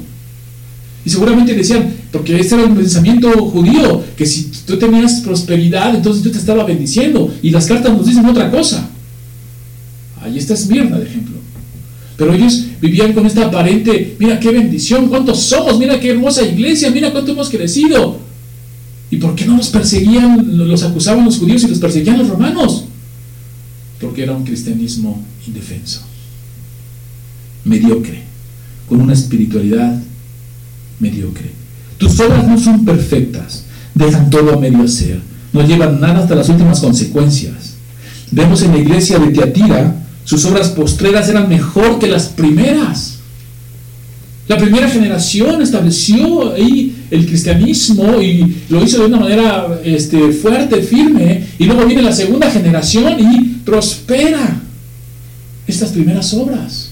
[1.05, 6.23] Y seguramente decían, porque ese era el pensamiento judío, que si tú tenías prosperidad, entonces
[6.23, 7.35] Dios te estaba bendiciendo.
[7.43, 8.89] Y las cartas nos dicen otra cosa.
[10.23, 11.34] Ahí está Esmirna, de ejemplo.
[12.17, 16.91] Pero ellos vivían con esta aparente, mira qué bendición, cuántos somos, mira qué hermosa iglesia,
[16.91, 18.19] mira cuánto hemos crecido.
[19.11, 22.85] ¿Y por qué no los perseguían, los acusaban los judíos y los perseguían los romanos?
[24.01, 26.03] Porque era un cristianismo indefenso,
[27.65, 28.23] mediocre,
[28.89, 30.01] con una espiritualidad
[31.01, 31.51] mediocre.
[31.99, 33.65] Tus obras no son perfectas.
[33.95, 35.21] dejan todo a medio hacer,
[35.53, 37.75] no llevan nada hasta las últimas consecuencias.
[38.31, 43.19] Vemos en la iglesia de Teatira, sus obras postreras eran mejor que las primeras.
[44.47, 50.83] La primera generación estableció ahí el cristianismo y lo hizo de una manera este, fuerte,
[50.83, 54.61] firme, y luego viene la segunda generación y prospera
[55.67, 56.91] estas primeras obras.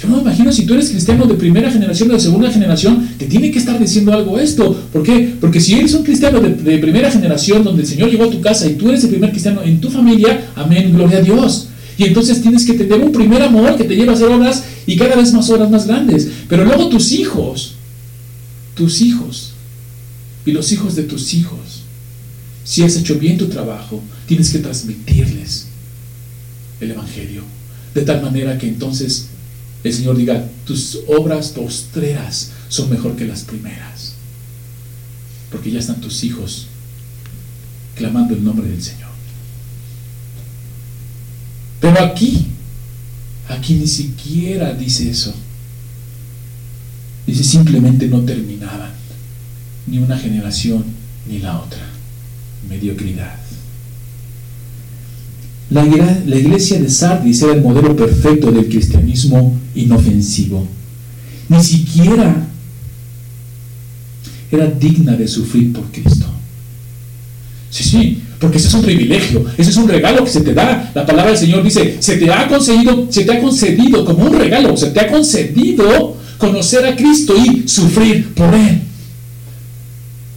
[0.00, 3.08] Yo no me imagino si tú eres cristiano de primera generación o de segunda generación,
[3.16, 4.74] te tiene que estar diciendo algo esto.
[4.92, 5.34] ¿Por qué?
[5.40, 8.40] Porque si eres un cristiano de, de, primera generación, donde el Señor llegó a tu
[8.40, 11.68] casa y tú eres el primer cristiano en tu familia, amén, gloria a Dios.
[11.98, 14.96] Y entonces tienes que tener un primer amor que te lleva a hacer obras y
[14.96, 16.28] cada vez más obras más grandes.
[16.48, 17.74] Pero luego tus hijos,
[18.74, 19.52] tus hijos
[20.44, 21.82] y los hijos de tus hijos,
[22.64, 25.66] si has hecho bien tu trabajo, tienes que transmitirles
[26.80, 27.42] el Evangelio.
[27.94, 29.26] De tal manera que entonces
[29.84, 34.14] el Señor diga, tus obras postreras son mejor que las primeras.
[35.50, 36.68] Porque ya están tus hijos
[37.96, 39.01] clamando el nombre del Señor.
[41.82, 42.46] Pero aquí,
[43.48, 45.34] aquí ni siquiera dice eso.
[47.26, 48.92] Dice simplemente no terminaban.
[49.88, 50.84] Ni una generación
[51.28, 51.82] ni la otra.
[52.70, 53.34] Mediocridad.
[55.70, 60.68] La, la, iglesia de Sardis era el modelo perfecto del cristianismo inofensivo.
[61.48, 62.46] Ni siquiera
[64.52, 66.26] era digna de sufrir por Cristo.
[67.70, 70.90] Sí, sí, porque ese es un privilegio, ese es un regalo que se te da.
[70.96, 74.36] La palabra del Señor dice, se te ha concedido, se te ha concedido como un
[74.36, 78.80] regalo, se te ha concedido conocer a Cristo y sufrir por Él.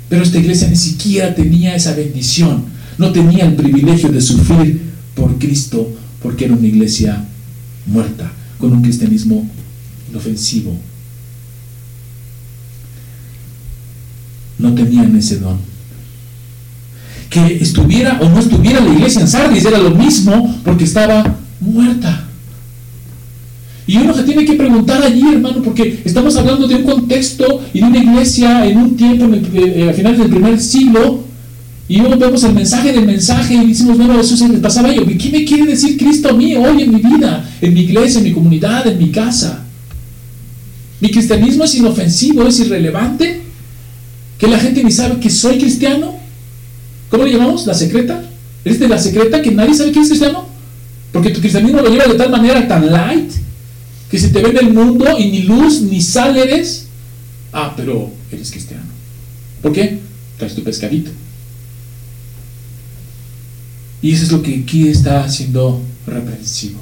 [0.08, 2.66] Pero esta iglesia ni siquiera tenía esa bendición,
[3.00, 4.82] no tenía el privilegio de sufrir
[5.16, 5.92] por Cristo,
[6.22, 7.26] porque era una iglesia
[7.88, 9.50] muerta, con un cristianismo
[10.12, 10.78] inofensivo.
[14.60, 15.75] No tenían ese don
[17.30, 22.26] que estuviera o no estuviera la iglesia en Sardis, era lo mismo porque estaba muerta.
[23.88, 27.80] Y uno se tiene que preguntar allí, hermano, porque estamos hablando de un contexto y
[27.80, 31.24] de una iglesia en un tiempo, eh, a finales del primer siglo,
[31.88, 35.06] y luego vemos el mensaje del mensaje y decimos, bueno, eso se me pasaba yo.
[35.06, 38.24] ¿Qué me quiere decir Cristo a mí hoy en mi vida, en mi iglesia, en
[38.24, 39.64] mi comunidad, en mi casa?
[41.00, 43.42] Mi cristianismo es inofensivo, es irrelevante,
[44.40, 46.15] que la gente ni sabe que soy cristiano.
[47.10, 47.66] ¿Cómo le llamamos?
[47.66, 48.24] ¿La secreta?
[48.64, 50.48] ¿Eres de la secreta que nadie sabe que eres cristiano?
[51.12, 53.32] Porque tu cristianismo lo lleva de tal manera tan light
[54.10, 56.88] que se te ve en el mundo y ni luz ni sal eres.
[57.54, 58.84] Ah, pero eres cristiano.
[59.62, 60.00] ¿Por qué?
[60.38, 61.12] Traes tu pescadito.
[64.02, 66.80] Y eso es lo que aquí está siendo reprensivo.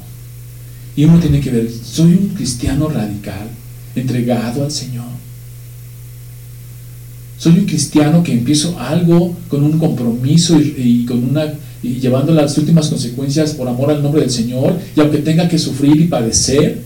[0.96, 3.48] Y uno tiene que ver, soy un cristiano radical,
[3.96, 5.06] entregado al Señor.
[7.44, 11.54] Soy un cristiano que empiezo algo con un compromiso y, con una
[11.84, 15.58] y llevando las últimas consecuencias por amor al nombre del Señor, y aunque tenga que
[15.58, 16.84] sufrir y padecer,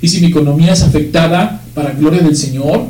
[0.00, 2.84] y si mi economía es afectada para gloria del Señor,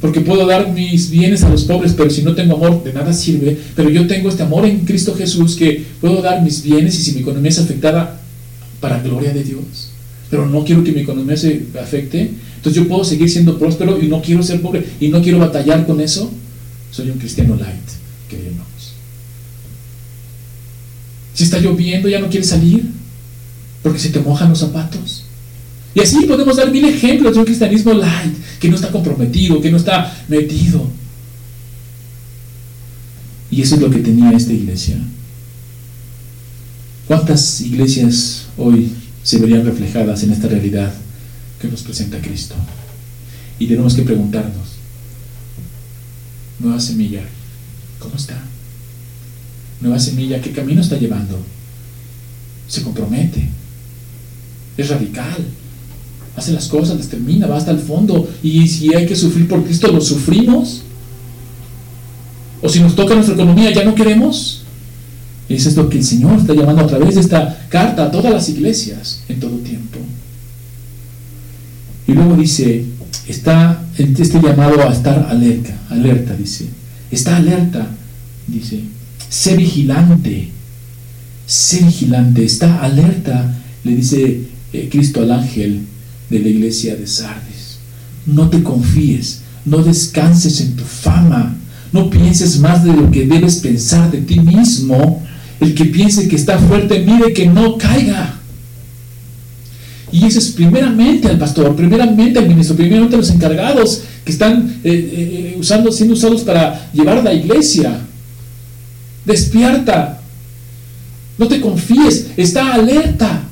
[0.00, 3.12] porque puedo dar mis bienes a los pobres, pero si no tengo amor, de nada
[3.12, 7.02] sirve, pero yo tengo este amor en Cristo Jesús que puedo dar mis bienes y
[7.02, 8.20] si mi economía es afectada
[8.78, 9.90] para gloria de Dios,
[10.30, 14.06] pero no quiero que mi economía se afecte, entonces yo puedo seguir siendo próspero y
[14.06, 16.30] no quiero ser pobre y no quiero batallar con eso.
[16.94, 17.88] Soy un cristiano light,
[18.28, 18.54] queridos
[21.34, 22.88] Si está lloviendo, ya no quieres salir
[23.82, 25.24] porque se te mojan los zapatos.
[25.92, 29.72] Y así podemos dar mil ejemplos de un cristianismo light, que no está comprometido, que
[29.72, 30.88] no está metido.
[33.50, 34.96] Y eso es lo que tenía esta iglesia.
[37.08, 38.92] ¿Cuántas iglesias hoy
[39.24, 40.94] se verían reflejadas en esta realidad
[41.60, 42.54] que nos presenta Cristo?
[43.58, 44.73] Y tenemos que preguntarnos,
[46.60, 47.22] Nueva semilla,
[47.98, 48.42] ¿cómo está?
[49.80, 51.38] Nueva semilla, ¿qué camino está llevando?
[52.68, 53.48] Se compromete,
[54.76, 55.44] es radical,
[56.36, 58.28] hace las cosas, las termina, va hasta el fondo.
[58.42, 60.82] Y si hay que sufrir por Cristo, lo sufrimos.
[62.62, 64.62] O si nos toca nuestra economía, ya no queremos.
[65.48, 68.32] Eso es lo que el Señor está llamando a través de esta carta a todas
[68.32, 69.98] las iglesias en todo tiempo.
[72.06, 72.84] Y luego dice,
[73.28, 76.66] está este llamado a estar alerta, alerta, dice.
[77.10, 77.86] Está alerta,
[78.46, 78.80] dice.
[79.28, 80.50] Sé vigilante,
[81.46, 83.54] sé vigilante, está alerta,
[83.84, 84.40] le dice
[84.72, 85.82] eh, Cristo al ángel
[86.30, 87.78] de la iglesia de Sardes.
[88.26, 91.54] No te confíes, no descanses en tu fama,
[91.92, 95.24] no pienses más de lo que debes pensar de ti mismo.
[95.60, 98.33] El que piense que está fuerte, mire que no caiga.
[100.14, 104.80] Y eso es primeramente al pastor, primeramente al ministro, primeramente a los encargados que están
[104.84, 107.98] eh, eh, usando, siendo usados para llevar la iglesia.
[109.24, 110.20] Despierta.
[111.36, 112.28] No te confíes.
[112.36, 113.42] Está alerta.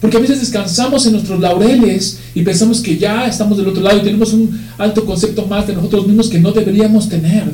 [0.00, 3.98] Porque a veces descansamos en nuestros laureles y pensamos que ya estamos del otro lado
[3.98, 7.44] y tenemos un alto concepto más de nosotros mismos que no deberíamos tener.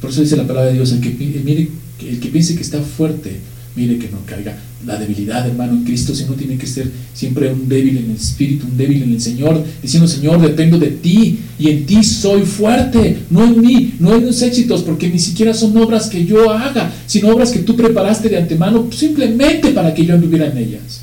[0.00, 1.10] Por eso dice la palabra de Dios, el que,
[1.44, 1.68] mire,
[2.00, 3.40] el que piense que está fuerte,
[3.76, 4.58] mire que no caiga.
[4.86, 8.16] La debilidad, hermano, en Cristo, si no tiene que ser siempre un débil en el
[8.16, 12.42] Espíritu, un débil en el Señor, diciendo, Señor, dependo de ti y en ti soy
[12.42, 16.50] fuerte, no en mí, no en los éxitos, porque ni siquiera son obras que yo
[16.50, 21.02] haga, sino obras que tú preparaste de antemano simplemente para que yo anduviera en ellas.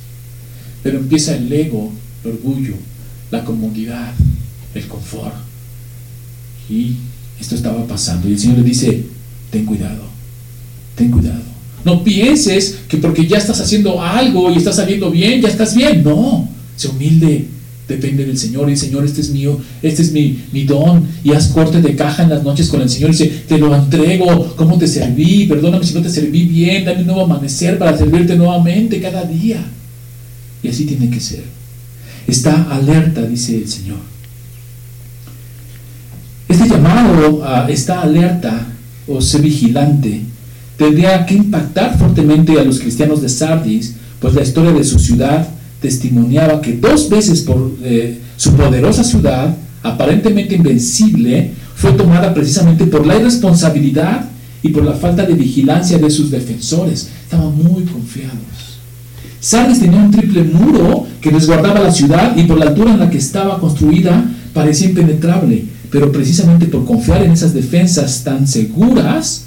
[0.82, 1.92] Pero empieza el ego,
[2.24, 2.74] el orgullo,
[3.30, 4.14] la comodidad,
[4.74, 5.36] el confort.
[6.70, 6.96] Y
[7.40, 8.28] esto estaba pasando.
[8.28, 9.04] Y el Señor le dice,
[9.52, 10.04] ten cuidado,
[10.96, 11.47] ten cuidado.
[11.88, 16.04] No pienses que porque ya estás haciendo algo y estás saliendo bien, ya estás bien.
[16.04, 16.46] No,
[16.76, 17.48] sé humilde,
[17.88, 18.68] depende del Señor.
[18.68, 21.08] Y el Señor, este es mío, este es mi, don.
[21.24, 23.12] Y haz corte de caja en las noches con el Señor.
[23.12, 25.46] Y dice, te lo entrego, ¿cómo te serví?
[25.46, 29.64] Perdóname si no te serví bien, dame un nuevo amanecer para servirte nuevamente cada día.
[30.62, 31.44] Y así tiene que ser.
[32.28, 34.00] Está alerta, dice el Señor.
[36.50, 38.68] Este llamado a esta alerta
[39.08, 40.24] o ser vigilante
[40.78, 45.48] tendría que impactar fuertemente a los cristianos de Sardis, pues la historia de su ciudad
[45.82, 53.06] testimoniaba que dos veces por eh, su poderosa ciudad, aparentemente invencible, fue tomada precisamente por
[53.06, 54.26] la irresponsabilidad
[54.64, 57.10] y por la falta de vigilancia de sus defensores.
[57.24, 58.38] Estaban muy confiados.
[59.40, 63.10] Sardis tenía un triple muro que resguardaba la ciudad y por la altura en la
[63.10, 69.47] que estaba construida parecía impenetrable, pero precisamente por confiar en esas defensas tan seguras,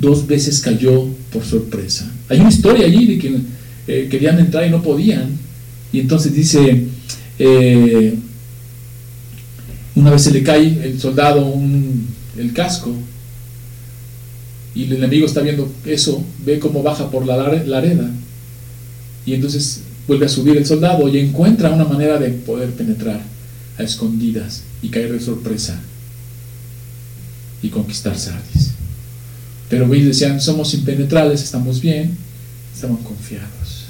[0.00, 2.10] dos veces cayó por sorpresa.
[2.28, 3.36] Hay una historia allí de que
[3.86, 5.38] eh, querían entrar y no podían.
[5.92, 6.84] Y entonces dice,
[7.38, 8.14] eh,
[9.94, 11.54] una vez se le cae el soldado
[12.36, 12.92] el casco
[14.74, 18.12] y el enemigo está viendo eso, ve cómo baja por la, la arena
[19.24, 23.20] y entonces vuelve a subir el soldado y encuentra una manera de poder penetrar
[23.78, 25.80] a escondidas y caer de sorpresa
[27.62, 28.75] y conquistar Sardis.
[29.68, 32.16] Pero ellos decían, somos impenetrables, estamos bien,
[32.74, 33.86] estamos confiados.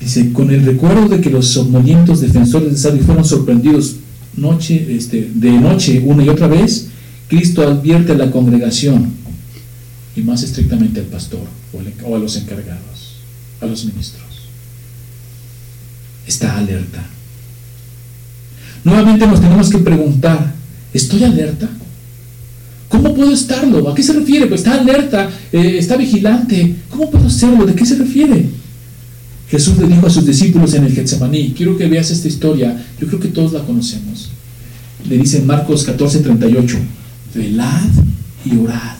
[0.00, 3.96] Dice, con el recuerdo de que los somnolientos defensores de Sardis fueron sorprendidos
[4.36, 6.88] noche, este, de noche una y otra vez,
[7.28, 9.12] Cristo advierte a la congregación
[10.16, 11.46] y más estrictamente al pastor
[12.04, 13.16] o a los encargados,
[13.60, 14.24] a los ministros.
[16.26, 17.04] Está alerta.
[18.84, 20.54] Nuevamente nos tenemos que preguntar,
[20.92, 21.68] ¿estoy alerta?
[22.94, 23.88] ¿Cómo puedo estarlo?
[23.88, 24.46] ¿A qué se refiere?
[24.46, 26.76] Pues está alerta, eh, está vigilante.
[26.88, 27.66] ¿Cómo puedo serlo?
[27.66, 28.46] ¿De qué se refiere?
[29.50, 33.08] Jesús le dijo a sus discípulos en el Getsemaní, quiero que veas esta historia, yo
[33.08, 34.30] creo que todos la conocemos.
[35.08, 36.78] Le dice en Marcos 14, 38,
[37.34, 37.90] velad
[38.44, 38.96] y orad.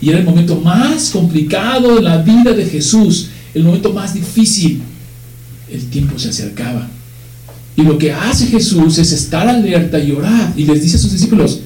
[0.00, 4.82] Y era el momento más complicado de la vida de Jesús, el momento más difícil.
[5.68, 6.88] El tiempo se acercaba.
[7.74, 10.52] Y lo que hace Jesús es estar alerta y orar.
[10.56, 11.62] Y les dice a sus discípulos,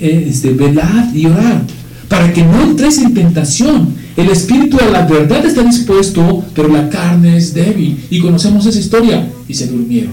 [0.00, 1.64] este, velar y orar,
[2.08, 3.94] para que no entres en tentación.
[4.16, 7.98] El espíritu a la verdad está dispuesto, pero la carne es débil.
[8.10, 9.30] Y conocemos esa historia.
[9.46, 10.12] Y se durmieron.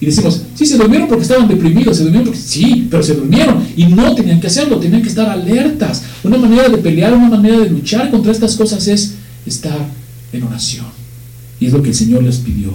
[0.00, 3.64] Y decimos, sí, se durmieron porque estaban deprimidos, se durmieron porque sí, pero se durmieron.
[3.76, 6.02] Y no tenían que hacerlo, tenían que estar alertas.
[6.24, 9.14] Una manera de pelear, una manera de luchar contra estas cosas es
[9.46, 9.78] estar
[10.32, 10.86] en oración.
[11.60, 12.74] Y es lo que el Señor les pidió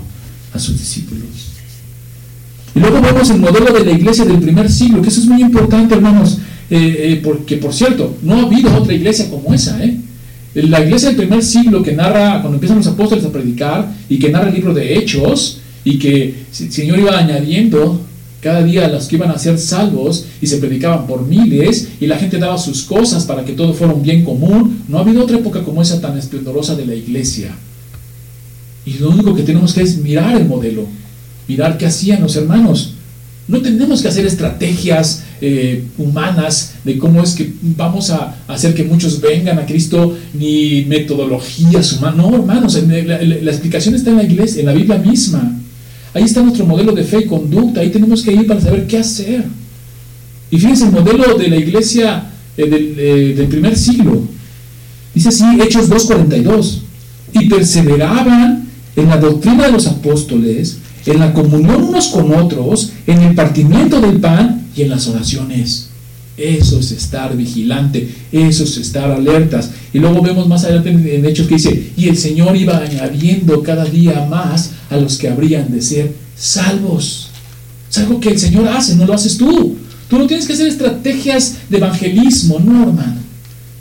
[0.54, 1.49] a sus discípulos.
[2.76, 5.42] Y luego vemos el modelo de la iglesia del primer siglo, que eso es muy
[5.42, 6.38] importante, hermanos,
[6.70, 9.84] eh, eh, porque por cierto, no ha habido otra iglesia como esa.
[9.84, 9.98] ¿eh?
[10.54, 14.30] La iglesia del primer siglo que narra, cuando empiezan los apóstoles a predicar, y que
[14.30, 18.02] narra el libro de Hechos, y que el Señor iba añadiendo
[18.42, 22.06] cada día a los que iban a ser salvos, y se predicaban por miles, y
[22.06, 24.84] la gente daba sus cosas para que todo fuera un bien común.
[24.88, 27.56] No ha habido otra época como esa tan esplendorosa de la iglesia.
[28.86, 30.88] Y lo único que tenemos que es mirar el modelo
[31.50, 32.94] mirar qué hacían los hermanos.
[33.48, 38.84] No tenemos que hacer estrategias eh, humanas de cómo es que vamos a hacer que
[38.84, 42.18] muchos vengan a Cristo, ni metodologías humanas.
[42.18, 45.60] No, hermanos, la, explicación está en la iglesia, en la Biblia misma.
[46.14, 47.82] Ahí está nuestro modelo de fe y conducta.
[47.82, 49.44] Ahí tenemos que ir para saber qué hacer.
[50.52, 54.22] Y fíjense el modelo de la iglesia eh, del, eh, del primer siglo.
[55.16, 56.82] Dice así, Hechos 2.42.
[57.34, 60.78] Y perseveraban en la doctrina de los apóstoles
[61.10, 65.90] en la comunión unos con otros, en el partimiento del pan y en las oraciones.
[66.38, 69.72] Eso es estar vigilante, eso es estar alertas.
[69.92, 73.86] Y luego vemos más adelante en Hechos que dice, y el Señor iba añadiendo cada
[73.86, 77.32] día más a los que habrían de ser salvos.
[77.90, 79.76] Es algo que el Señor hace, no lo haces tú.
[80.10, 83.18] Tú no tienes que hacer estrategias de evangelismo, no, hermano.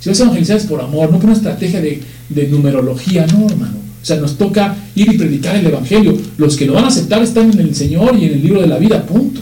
[0.01, 3.47] Si vas a evangelizar es por amor, no por una estrategia de, de numerología, no,
[3.47, 3.88] hermano.
[4.03, 6.17] O sea, nos toca ir y predicar el Evangelio.
[6.37, 8.69] Los que lo van a aceptar están en el Señor y en el libro de
[8.69, 9.41] la vida, punto.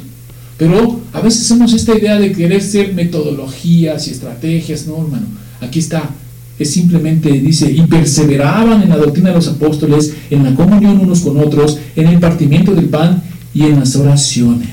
[0.59, 5.27] Pero a veces hacemos esta idea de querer ser metodologías y estrategias, no, hermano.
[5.61, 6.11] Aquí está,
[6.59, 11.21] es simplemente, dice, y perseveraban en la doctrina de los apóstoles, en la comunión unos
[11.21, 14.69] con otros, en el partimiento del pan y en las oraciones.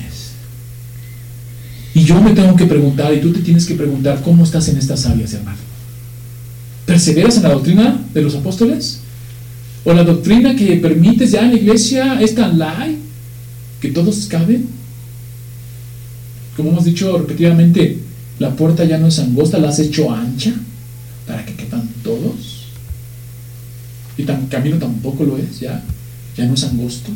[1.94, 4.78] Y yo me tengo que preguntar, y tú te tienes que preguntar, ¿cómo estás en
[4.78, 5.58] estas áreas, hermano?
[6.86, 9.00] ¿Perseveras en la doctrina de los apóstoles?
[9.84, 12.98] ¿O la doctrina que permites ya en la iglesia es tan light
[13.80, 14.66] que todos caben?
[16.56, 17.98] Como hemos dicho repetidamente,
[18.38, 20.52] la puerta ya no es angosta, la has hecho ancha
[21.26, 22.64] para que quepan todos.
[24.16, 25.82] Y tan camino tampoco lo es, ya,
[26.36, 27.10] ya no es angosto.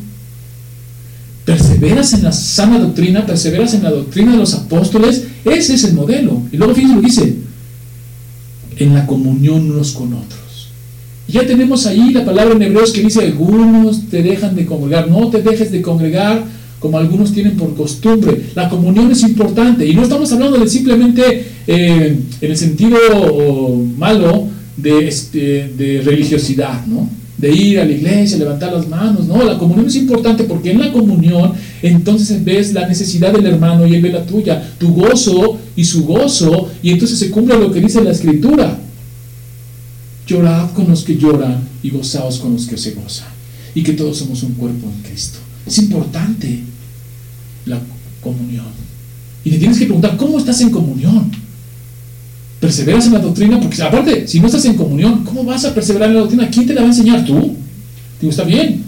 [1.44, 5.94] Perseveras en la sana doctrina, perseveras en la doctrina de los apóstoles, ese es el
[5.94, 6.42] modelo.
[6.52, 7.36] Y luego fíjense lo dice,
[8.76, 10.47] en la comunión unos con otros.
[11.28, 15.28] Ya tenemos ahí la palabra en hebreos que dice, algunos te dejan de congregar, no
[15.28, 16.42] te dejes de congregar
[16.78, 18.46] como algunos tienen por costumbre.
[18.54, 22.96] La comunión es importante y no estamos hablando de simplemente eh, en el sentido
[23.96, 27.08] malo de, este, de religiosidad, ¿no?
[27.38, 29.26] de ir a la iglesia, levantar las manos.
[29.26, 31.52] No, la comunión es importante porque en la comunión
[31.82, 36.04] entonces ves la necesidad del hermano y él ve la tuya, tu gozo y su
[36.04, 38.77] gozo, y entonces se cumple lo que dice la escritura.
[40.28, 43.28] Llorad con los que lloran y gozaos con los que se gozan.
[43.74, 45.38] Y que todos somos un cuerpo en Cristo.
[45.66, 46.60] Es importante
[47.64, 47.80] la
[48.20, 48.66] comunión.
[49.42, 51.30] Y te tienes que preguntar, ¿cómo estás en comunión?
[52.60, 53.58] ¿Perseveras en la doctrina?
[53.58, 56.50] Porque aparte, si no estás en comunión, ¿cómo vas a perseverar en la doctrina?
[56.50, 57.56] ¿Quién te la va a enseñar tú?
[58.20, 58.82] Digo, está bien.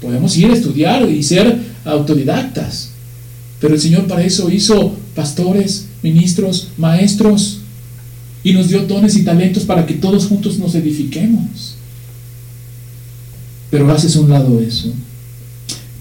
[0.00, 2.90] Podemos ir a estudiar y ser autodidactas.
[3.60, 7.62] Pero el Señor para eso hizo pastores, ministros, maestros
[8.44, 11.76] y nos dio dones y talentos para que todos juntos nos edifiquemos.
[13.70, 14.92] Pero haces a un lado eso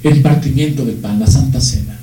[0.04, 2.00] el partimiento del pan, la Santa Cena.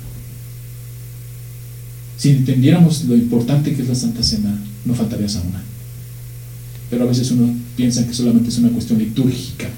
[2.17, 5.63] Si entendiéramos lo importante que es la Santa Cena, no faltaría esa una.
[6.89, 9.69] Pero a veces uno piensa que solamente es una cuestión litúrgica,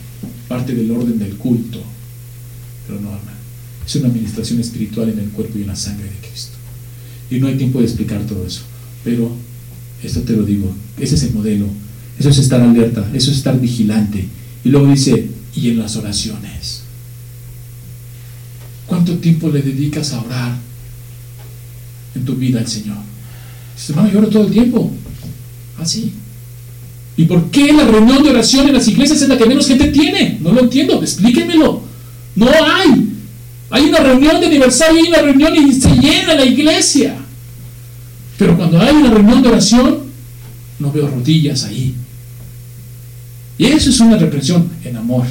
[0.48, 1.82] parte del orden del culto.
[2.86, 3.38] Pero no, hermano.
[3.86, 6.58] Es una administración espiritual en el cuerpo y en la sangre de Cristo.
[7.32, 8.62] Y no hay tiempo de explicar todo eso.
[9.04, 9.32] Pero
[10.04, 11.68] esto te lo digo, ese es el modelo.
[12.20, 14.28] Eso es estar alerta, eso es estar vigilante.
[14.64, 16.84] Y luego dice, y en las oraciones.
[18.86, 20.56] ¿Cuánto tiempo le dedicas a orar
[22.16, 22.98] en tu vida al Señor?
[23.76, 24.92] Dices, hermano, yo oro todo el tiempo.
[25.78, 26.14] Así.
[26.16, 26.24] Ah,
[27.18, 29.88] ¿Y por qué la reunión de oración en las iglesias es la que menos gente
[29.88, 30.38] tiene?
[30.40, 31.82] No lo entiendo, explíquenmelo.
[32.36, 33.14] No hay.
[33.72, 37.16] Hay una reunión de aniversario y una reunión y se llena la iglesia.
[38.38, 40.00] Pero cuando hay una reunión de oración,
[40.80, 41.96] no veo rodillas ahí.
[43.58, 45.26] Y eso es una represión en amor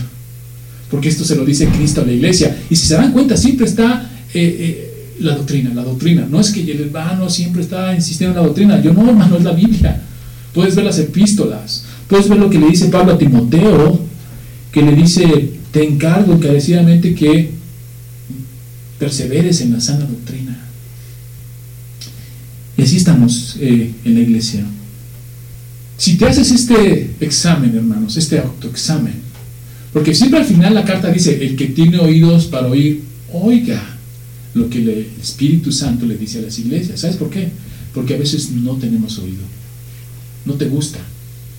[0.90, 2.56] porque esto se lo dice Cristo a la iglesia.
[2.70, 6.26] Y si se dan cuenta, siempre está eh, eh, la doctrina, la doctrina.
[6.30, 8.82] No es que el hermano siempre está insistiendo en la doctrina.
[8.82, 10.00] Yo no, hermano, es la Biblia.
[10.52, 14.00] Puedes ver las epístolas, puedes ver lo que le dice Pablo a Timoteo,
[14.72, 17.50] que le dice, te encargo encarecidamente que
[18.98, 20.45] perseveres en la sana doctrina.
[22.76, 24.64] Y así estamos eh, en la iglesia.
[25.96, 29.14] Si te haces este examen, hermanos, este autoexamen,
[29.92, 33.02] porque siempre al final la carta dice, el que tiene oídos para oír,
[33.32, 33.82] oiga
[34.52, 37.00] lo que el Espíritu Santo le dice a las iglesias.
[37.00, 37.48] ¿Sabes por qué?
[37.94, 39.42] Porque a veces no tenemos oído.
[40.44, 40.98] No te gusta.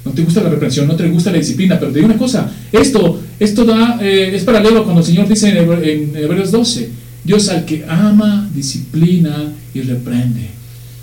[0.06, 2.50] No te gusta la reprensión, no te gusta la disciplina, pero te digo una cosa,
[2.72, 6.90] esto, esto da, eh, es paralelo cuando el Señor dice en Hebreos 12,
[7.26, 10.57] Dios al que ama, disciplina y reprende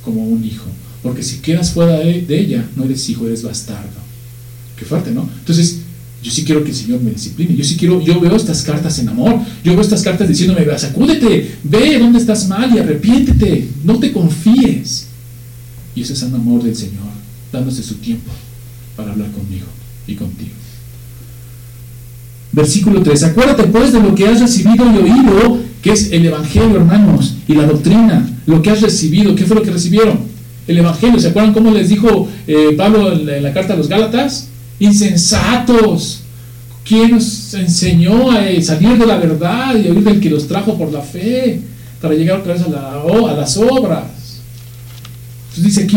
[0.04, 0.66] como un hijo.
[1.02, 4.04] Porque si quedas fuera de, ella, no eres hijo, eres bastardo.
[4.76, 5.28] Qué fuerte, ¿no?
[5.38, 5.80] Entonces,
[6.22, 7.54] yo sí quiero que el Señor me discipline.
[7.54, 9.40] Yo sí quiero, yo veo estas cartas en amor.
[9.62, 13.68] Yo veo estas cartas diciéndome, sacúdete, ve dónde estás mal y arrepiéntete.
[13.84, 15.08] No te confíes.
[15.94, 17.12] Y ese es el amor del Señor,
[17.52, 18.32] dándose su tiempo
[18.96, 19.66] para hablar conmigo
[20.06, 20.52] y contigo.
[22.52, 23.24] Versículo 3.
[23.24, 27.54] Acuérdate pues de lo que has recibido y oído, que es el Evangelio, hermanos, y
[27.54, 28.33] la doctrina.
[28.46, 29.34] Lo que has recibido.
[29.34, 30.18] ¿Qué fue lo que recibieron?
[30.66, 31.20] El Evangelio.
[31.20, 34.48] ¿Se acuerdan cómo les dijo eh, Pablo en la carta a los Gálatas?
[34.78, 36.20] insensatos.
[36.84, 40.76] ¿Quién nos enseñó a salir de la verdad y a oír del que los trajo
[40.76, 41.60] por la fe
[42.00, 44.04] para llegar otra vez a, la, a las obras?
[45.48, 45.96] Entonces dice aquí,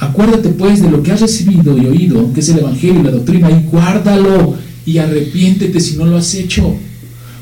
[0.00, 3.10] acuérdate pues de lo que has recibido y oído, que es el Evangelio y la
[3.12, 6.74] doctrina, y guárdalo y arrepiéntete si no lo has hecho.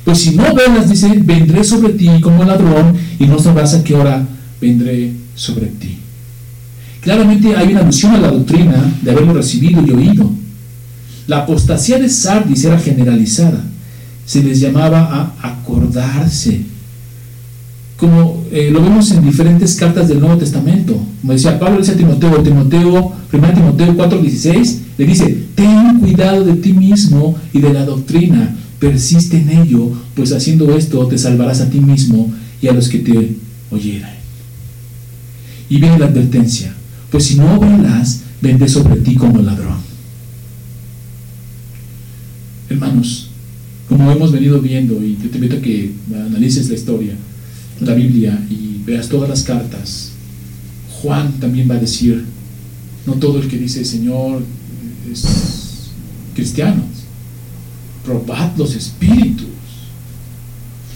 [0.05, 3.95] Pues si no velas, dice, vendré sobre ti como ladrón y no sabrás a qué
[3.95, 4.27] hora
[4.61, 5.99] vendré sobre ti.
[7.01, 10.31] Claramente hay una alusión a la doctrina de haberlo recibido y oído.
[11.27, 13.65] La apostasía de Sardis era generalizada.
[14.27, 16.63] Se les llamaba a acordarse.
[17.97, 20.99] Como eh, lo vemos en diferentes cartas del Nuevo Testamento.
[21.21, 26.55] Como decía Pablo, dice a Timoteo, Timoteo, 1 Timoteo 4:16, le dice, ten cuidado de
[26.55, 31.71] ti mismo y de la doctrina, persiste en ello, pues haciendo esto te salvarás a
[31.71, 33.37] ti mismo y a los que te
[33.71, 34.15] oyeran.
[35.69, 36.75] Y viene la advertencia,
[37.11, 39.79] pues si no velas, vende sobre ti como ladrón.
[42.69, 43.29] Hermanos,
[43.89, 47.15] como hemos venido viendo, y te invito a que analices la historia,
[47.81, 50.13] la Biblia, y veas todas las cartas,
[51.03, 52.25] Juan también va a decir,
[53.07, 54.43] no todo el que dice Señor
[55.11, 55.25] es
[56.35, 56.83] cristiano,
[58.05, 59.47] probad los espíritus.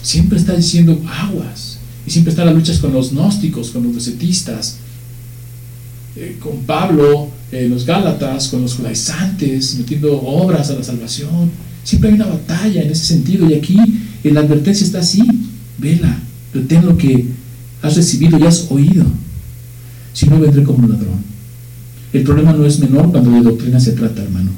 [0.01, 4.77] Siempre está diciendo aguas, y siempre está la lucha con los gnósticos, con los docetistas,
[6.15, 11.51] eh, con Pablo, eh, los Gálatas, con los judaizantes, metiendo obras a la salvación.
[11.83, 13.49] Siempre hay una batalla en ese sentido.
[13.49, 13.77] Y aquí
[14.23, 15.23] en la advertencia está así:
[15.77, 16.19] vela,
[16.53, 17.25] retén lo que
[17.81, 19.05] has recibido y has oído.
[20.13, 21.23] Si no, vendré como un ladrón.
[22.13, 24.51] El problema no es menor cuando de doctrina se trata, hermano.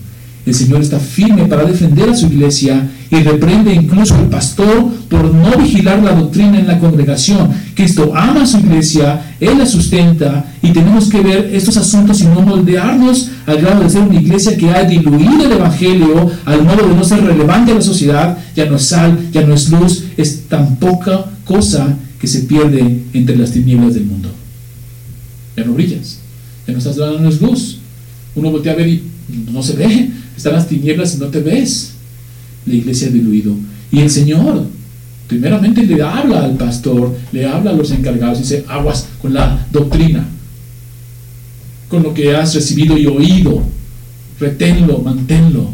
[0.47, 5.33] El Señor está firme para defender a su iglesia y reprende incluso al pastor por
[5.33, 7.49] no vigilar la doctrina en la congregación.
[7.75, 12.27] Cristo ama a su iglesia, Él la sustenta y tenemos que ver estos asuntos y
[12.27, 16.87] no moldearnos al grado de ser una iglesia que ha diluido el Evangelio al modo
[16.87, 20.05] de no ser relevante a la sociedad, ya no es sal, ya no es luz,
[20.15, 24.29] es tan poca cosa que se pierde entre las tinieblas del mundo.
[25.57, 26.19] Ya no brillas,
[26.65, 27.79] ya no estás dando luz.
[28.33, 29.03] Uno voltea a ver y
[29.51, 31.93] no se ve, están las tinieblas y no te ves.
[32.65, 33.55] La iglesia ha diluido.
[33.91, 34.65] Y el Señor,
[35.27, 40.25] primeramente le habla al pastor, le habla a los encargados dice, aguas con la doctrina,
[41.89, 43.63] con lo que has recibido y oído,
[44.39, 45.71] reténlo, manténlo,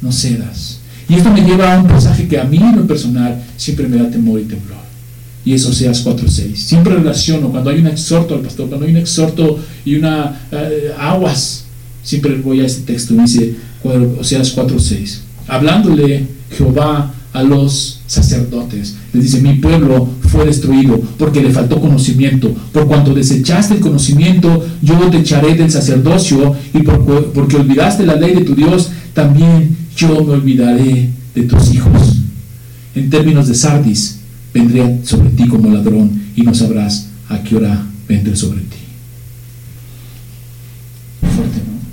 [0.00, 0.80] no cedas.
[1.08, 3.96] Y esto me lleva a un pasaje que a mí en lo personal siempre me
[3.96, 4.84] da temor y temblor.
[5.44, 6.54] Y eso Oseas 4.6.
[6.54, 10.94] Siempre relaciono cuando hay un exhorto al pastor, cuando hay un exhorto y una eh,
[10.98, 11.63] aguas
[12.04, 15.20] Siempre voy a este texto, dice Oseas 4:6.
[15.48, 22.54] Hablándole Jehová a los sacerdotes, les dice, mi pueblo fue destruido porque le faltó conocimiento.
[22.72, 28.16] Por cuanto desechaste el conocimiento, yo te echaré del sacerdocio y por, porque olvidaste la
[28.16, 32.18] ley de tu Dios, también yo me olvidaré de tus hijos.
[32.94, 34.20] En términos de Sardis,
[34.52, 38.83] vendré sobre ti como ladrón y no sabrás a qué hora vendré sobre ti.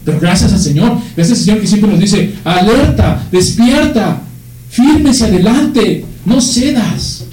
[0.03, 4.21] Pero gracias al Señor, gracias al Señor que siempre nos dice, alerta, despierta,
[4.69, 7.25] fírmese adelante, no cedas.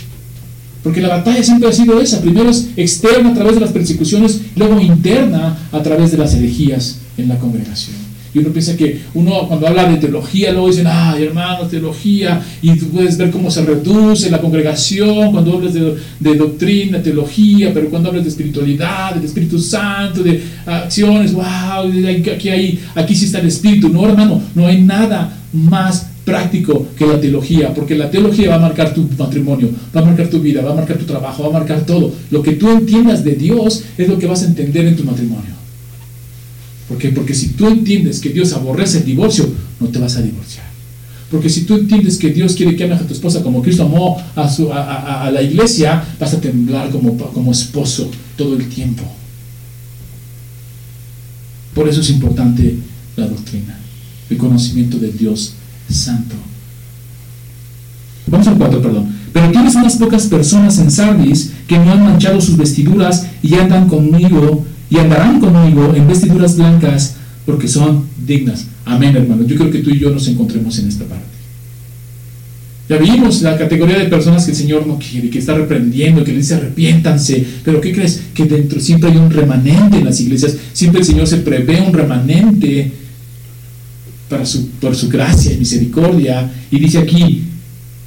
[0.82, 2.20] Porque la batalla siempre ha sido esa.
[2.20, 6.98] Primero es externa a través de las persecuciones, luego interna a través de las herejías
[7.16, 8.07] en la congregación.
[8.34, 12.76] Y uno piensa que uno cuando habla de teología, luego dicen, ay hermano, teología, y
[12.76, 17.88] tú puedes ver cómo se reduce la congregación cuando hablas de, de doctrina, teología, pero
[17.88, 21.90] cuando hablas de espiritualidad, del Espíritu Santo, de acciones, wow,
[22.34, 23.88] aquí, hay, aquí sí está el Espíritu.
[23.88, 28.60] No, hermano, no hay nada más práctico que la teología, porque la teología va a
[28.60, 31.60] marcar tu matrimonio, va a marcar tu vida, va a marcar tu trabajo, va a
[31.60, 32.12] marcar todo.
[32.30, 35.57] Lo que tú entiendas de Dios es lo que vas a entender en tu matrimonio.
[36.88, 37.10] ¿Por qué?
[37.10, 40.66] Porque si tú entiendes que Dios aborrece el divorcio, no te vas a divorciar.
[41.30, 44.16] Porque si tú entiendes que Dios quiere que ames a tu esposa como Cristo amó
[44.34, 49.04] a, su, a, la iglesia, vas a temblar como, como esposo todo el tiempo.
[51.74, 52.76] Por eso es importante
[53.16, 53.78] la doctrina,
[54.30, 55.52] el conocimiento del Dios
[55.90, 56.34] Santo.
[58.26, 59.08] Vamos al 4, perdón.
[59.32, 63.88] Pero tienes unas pocas personas en Sardis que no han manchado sus vestiduras y andan
[63.88, 68.66] conmigo y andarán conmigo en vestiduras blancas porque son dignas.
[68.84, 69.44] Amén, hermano.
[69.46, 71.24] Yo creo que tú y yo nos encontremos en esta parte.
[72.88, 76.32] Ya vimos la categoría de personas que el Señor no quiere, que está reprendiendo, que
[76.32, 77.46] le dice arrepiéntanse.
[77.64, 78.22] Pero ¿qué crees?
[78.32, 80.56] Que dentro siempre hay un remanente en las iglesias.
[80.72, 82.90] Siempre el Señor se prevé un remanente
[84.30, 86.50] para su, por su gracia y misericordia.
[86.70, 87.44] Y dice aquí,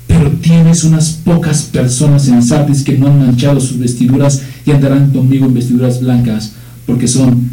[0.08, 5.12] pero tienes unas pocas personas en Sardis que no han manchado sus vestiduras y andarán
[5.12, 6.54] conmigo en vestiduras blancas
[6.86, 7.50] porque son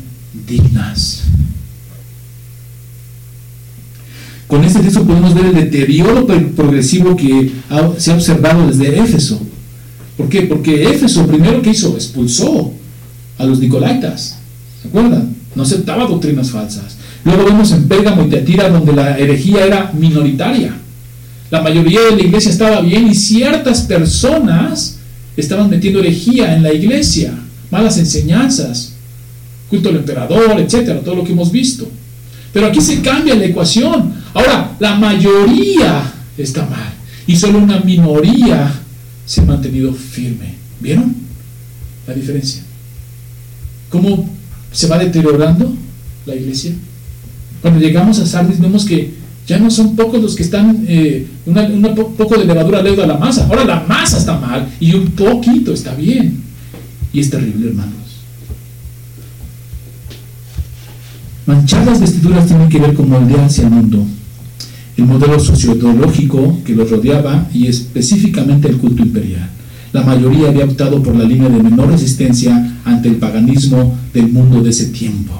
[0.46, 1.24] dignas.
[4.46, 7.52] Con este texto podemos ver el deterioro progresivo que
[7.98, 9.40] se ha observado desde Éfeso.
[10.16, 10.42] ¿Por qué?
[10.42, 12.72] Porque Éfeso primero que hizo, expulsó
[13.36, 14.38] a los Nicolaitas.
[14.82, 15.36] ¿Se acuerdan?
[15.54, 16.96] No aceptaba doctrinas falsas.
[17.24, 20.74] Luego vemos en Pérgamo y Teatira donde la herejía era minoritaria.
[21.50, 24.98] La mayoría de la iglesia estaba bien y ciertas personas
[25.36, 27.34] estaban metiendo herejía en la iglesia,
[27.70, 28.94] malas enseñanzas,
[29.68, 31.88] culto al emperador, etcétera, todo lo que hemos visto.
[32.52, 34.14] Pero aquí se cambia la ecuación.
[34.34, 36.94] Ahora, la mayoría está mal
[37.26, 38.72] y solo una minoría
[39.26, 40.54] se ha mantenido firme.
[40.80, 41.14] ¿Vieron
[42.06, 42.62] la diferencia?
[43.90, 44.28] ¿Cómo
[44.72, 45.74] se va deteriorando
[46.24, 46.72] la iglesia?
[47.60, 49.12] Cuando llegamos a Sardis vemos que
[49.46, 53.16] ya no son pocos los que están, eh, un poco de levadura leuda a la
[53.16, 53.46] masa.
[53.46, 56.42] Ahora la masa está mal y un poquito está bien.
[57.12, 58.07] Y es terrible, hermanos.
[61.48, 64.04] Manchar las vestiduras tiene que ver con moldearse al mundo,
[64.98, 69.48] el modelo socioteológico que los rodeaba y específicamente el culto imperial.
[69.94, 74.60] La mayoría había optado por la línea de menor resistencia ante el paganismo del mundo
[74.60, 75.32] de ese tiempo.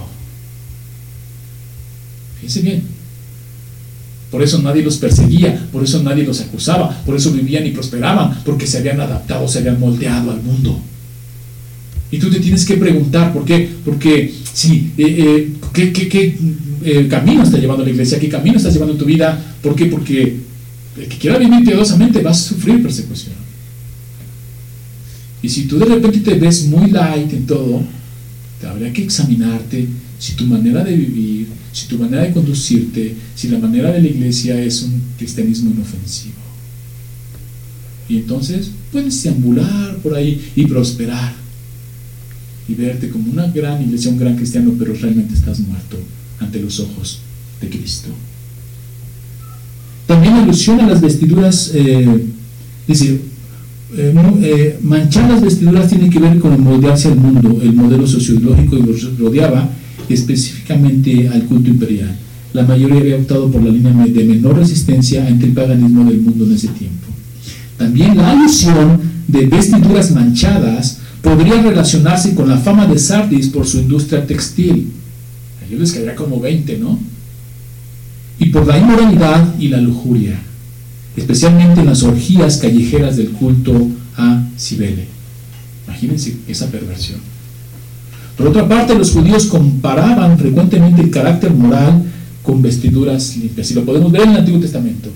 [2.37, 2.83] Fíjense bien,
[4.31, 8.39] por eso nadie los perseguía, por eso nadie los acusaba, por eso vivían y prosperaban,
[8.47, 10.81] porque se habían adaptado, se habían moldeado al mundo.
[12.11, 13.69] Y tú te tienes que preguntar, ¿por qué?
[13.85, 16.39] Porque, si, eh, eh, ¿qué,
[16.85, 18.19] eh, camino está llevando la iglesia?
[18.19, 19.57] ¿Qué camino estás llevando en tu vida?
[19.63, 19.87] ¿Por qué?
[19.87, 20.37] Porque
[20.97, 23.35] el que quiera vivir piadosamente va a sufrir persecución.
[25.43, 27.83] Y si tú de repente te ves muy light en todo,
[28.61, 29.87] te habría que examinarte
[30.19, 34.09] si tu manera de vivir, si tu manera de conducirte, si la manera de la
[34.09, 36.35] iglesia es un cristianismo inofensivo.
[38.09, 41.35] Y entonces puedes deambular por ahí y prosperar
[42.69, 45.97] y verte como una gran iglesia, un gran cristiano, pero realmente estás muerto
[46.39, 47.21] ante los ojos
[47.61, 48.09] de Cristo.
[50.07, 52.25] También alusiona a las vestiduras, eh,
[52.87, 53.21] dice,
[53.97, 58.77] eh, eh, manchar las vestiduras tiene que ver con moldearse al mundo, el modelo sociológico
[58.77, 59.71] que rodeaba
[60.09, 62.17] específicamente al culto imperial.
[62.53, 66.45] La mayoría había optado por la línea de menor resistencia ante el paganismo del mundo
[66.45, 67.07] en ese tiempo.
[67.77, 73.79] También la alusión de vestiduras manchadas podría relacionarse con la fama de Sardis por su
[73.79, 74.93] industria textil.
[75.67, 76.99] Ellos les caería como 20, ¿no?
[78.39, 80.39] Y por la inmoralidad y la lujuria,
[81.17, 85.07] especialmente en las orgías callejeras del culto a Cibele.
[85.87, 87.21] Imagínense esa perversión.
[88.37, 92.05] Por otra parte, los judíos comparaban frecuentemente el carácter moral
[92.43, 93.71] con vestiduras limpias.
[93.73, 95.11] Y lo podemos ver en el Antiguo Testamento,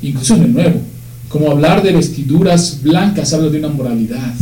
[0.00, 0.80] incluso en el Nuevo.
[1.28, 4.34] Como hablar de vestiduras blancas habla de una moralidad,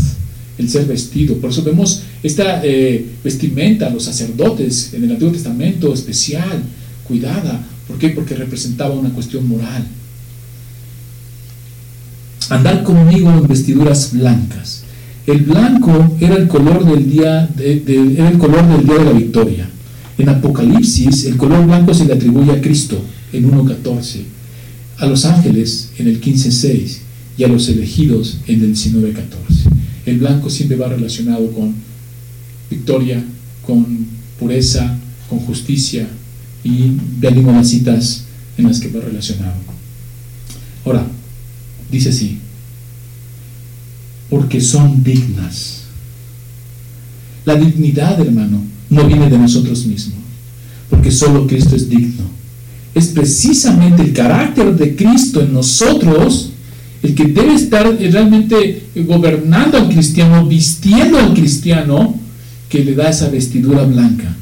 [0.61, 1.37] el ser vestido.
[1.37, 6.63] Por eso vemos esta eh, vestimenta, los sacerdotes en el Antiguo Testamento especial,
[7.05, 7.65] cuidada.
[7.89, 8.11] ¿Por qué?
[8.11, 9.85] Porque representaba una cuestión moral.
[12.51, 14.83] Andar conmigo en vestiduras blancas.
[15.27, 17.83] El blanco era el color del día, de,
[18.19, 19.69] el color del día de la victoria.
[20.19, 23.01] En Apocalipsis, el color blanco se le atribuye a Cristo
[23.33, 24.23] en 1.14,
[24.99, 26.99] a los ángeles en el 15.6
[27.39, 29.60] y a los elegidos en el 19.14.
[30.11, 31.73] El blanco siempre va relacionado con
[32.69, 33.23] victoria,
[33.65, 34.09] con
[34.41, 34.99] pureza,
[35.29, 36.09] con justicia
[36.65, 38.25] y venimos las citas
[38.59, 39.55] en las que va relacionado.
[40.85, 41.07] Ahora,
[41.93, 42.39] dice así,
[44.29, 45.83] porque son dignas.
[47.45, 50.19] La dignidad, hermano, no viene de nosotros mismos,
[50.89, 52.25] porque solo Cristo es digno.
[52.97, 56.51] Es precisamente el carácter de Cristo en nosotros
[57.03, 62.15] el que debe estar realmente gobernando al cristiano, vistiendo al cristiano,
[62.69, 64.37] que le da esa vestidura blanca.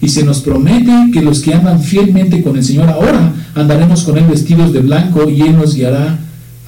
[0.00, 4.18] Y se nos promete que los que andan fielmente con el Señor ahora andaremos con
[4.18, 6.18] Él vestidos de blanco y Él nos guiará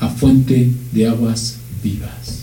[0.01, 2.39] a fuente de aguas vivas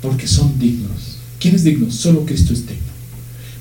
[0.00, 1.18] porque son dignos.
[1.38, 1.90] ¿Quién es digno?
[1.90, 2.82] Solo Cristo es digno.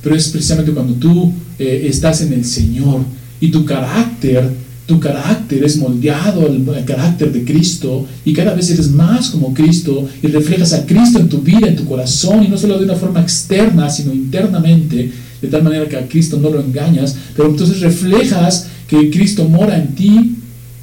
[0.02, 3.02] Pero es precisamente cuando tú eh, estás en el Señor
[3.40, 4.52] y tu carácter,
[4.88, 10.08] tu carácter es moldeado al, carácter de Cristo y cada vez eres más como Cristo
[10.24, 12.96] y reflejas a Cristo en tu vida, en tu corazón y no solo de una
[12.96, 15.12] forma externa, sino internamente,
[15.42, 19.78] de tal manera que a Cristo no lo engañas, pero entonces reflejas que Cristo mora
[19.78, 20.36] en ti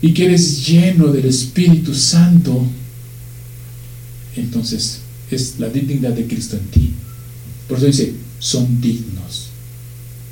[0.03, 2.63] y que eres lleno del Espíritu Santo.
[4.37, 5.01] Entonces
[5.31, 6.91] es la dignidad de Cristo en ti.
[7.67, 9.49] Por eso dice, son dignos,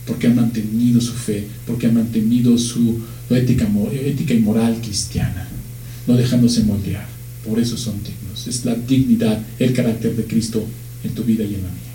[0.07, 3.01] porque han mantenido su fe, porque han mantenido su
[3.35, 5.49] ética, ética y moral cristiana,
[6.07, 7.07] no dejándose moldear.
[7.47, 8.47] Por eso son dignos.
[8.47, 10.65] Es la dignidad, el carácter de Cristo
[11.05, 11.93] en tu vida y en la mía.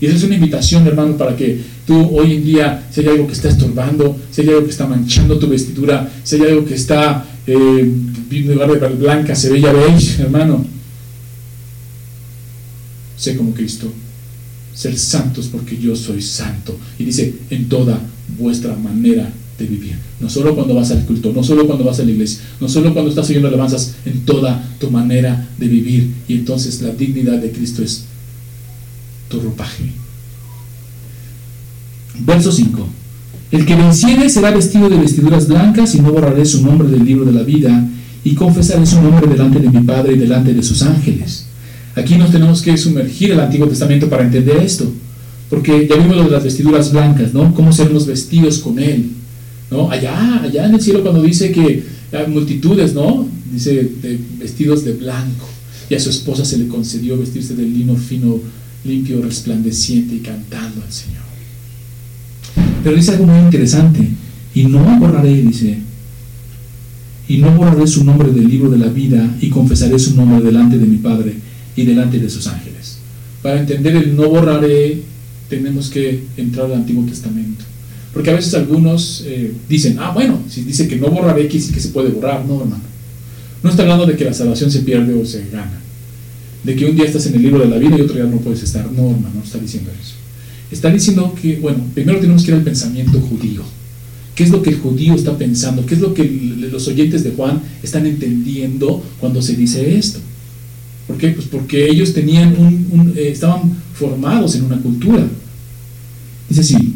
[0.00, 3.26] Y esa es una invitación, hermano, para que tú hoy en día, si hay algo
[3.26, 6.74] que está estorbando, si hay algo que está manchando tu vestidura, si hay algo que
[6.74, 7.92] está, eh,
[8.30, 10.64] en lugar de blanca, se ve ya beige, hermano,
[13.16, 13.92] sé como Cristo,
[14.74, 16.78] ser santos porque yo soy santo.
[16.98, 18.00] Y dice, en toda
[18.38, 19.96] vuestra manera de vivir.
[20.20, 22.92] No solo cuando vas al culto, no solo cuando vas a la iglesia, no solo
[22.92, 26.12] cuando estás oyendo alabanzas, en toda tu manera de vivir.
[26.28, 28.04] Y entonces la dignidad de Cristo es
[29.28, 29.92] tu ropaje.
[32.20, 32.86] Verso 5.
[33.50, 37.24] El que venciere será vestido de vestiduras blancas y no borraré su nombre del libro
[37.24, 37.88] de la vida
[38.24, 41.46] y confesaré su nombre delante de mi Padre y delante de sus ángeles.
[41.94, 44.90] Aquí nos tenemos que sumergir el Antiguo Testamento para entender esto,
[45.48, 47.54] porque ya vimos lo de las vestiduras blancas, ¿no?
[47.54, 49.10] Cómo ser los vestidos con Él,
[49.90, 53.28] Allá, allá en el cielo cuando dice que hay multitudes, ¿no?
[53.52, 55.46] Dice de vestidos de blanco
[55.88, 58.40] y a su esposa se le concedió vestirse de lino fino,
[58.84, 61.22] limpio, resplandeciente y cantando al Señor.
[62.82, 64.08] Pero dice algo muy interesante.
[64.54, 65.78] Y no borraré, dice,
[67.28, 70.78] y no borraré su nombre del libro de la vida y confesaré su nombre delante
[70.78, 71.34] de mi Padre
[71.74, 72.98] y delante de sus ángeles.
[73.42, 75.02] Para entender el no borraré,
[75.48, 77.64] tenemos que entrar al Antiguo Testamento.
[78.14, 81.72] Porque a veces algunos eh, dicen, ah, bueno, si dice que no borraré, que sí
[81.72, 82.46] que se puede borrar.
[82.46, 82.84] No, hermano.
[83.62, 85.80] No está hablando de que la salvación se pierde o se gana.
[86.62, 88.38] De que un día estás en el libro de la vida y otro día no
[88.38, 88.84] puedes estar.
[88.92, 90.14] No, hermano, no está diciendo eso.
[90.70, 93.62] Está diciendo que, bueno, primero tenemos que ir al pensamiento judío.
[94.36, 95.84] ¿Qué es lo que el judío está pensando?
[95.84, 96.24] ¿Qué es lo que
[96.70, 100.20] los oyentes de Juan están entendiendo cuando se dice esto?
[101.06, 101.30] ¿Por qué?
[101.30, 105.26] Pues porque ellos tenían un, eh, estaban formados en una cultura.
[106.48, 106.94] Dice así,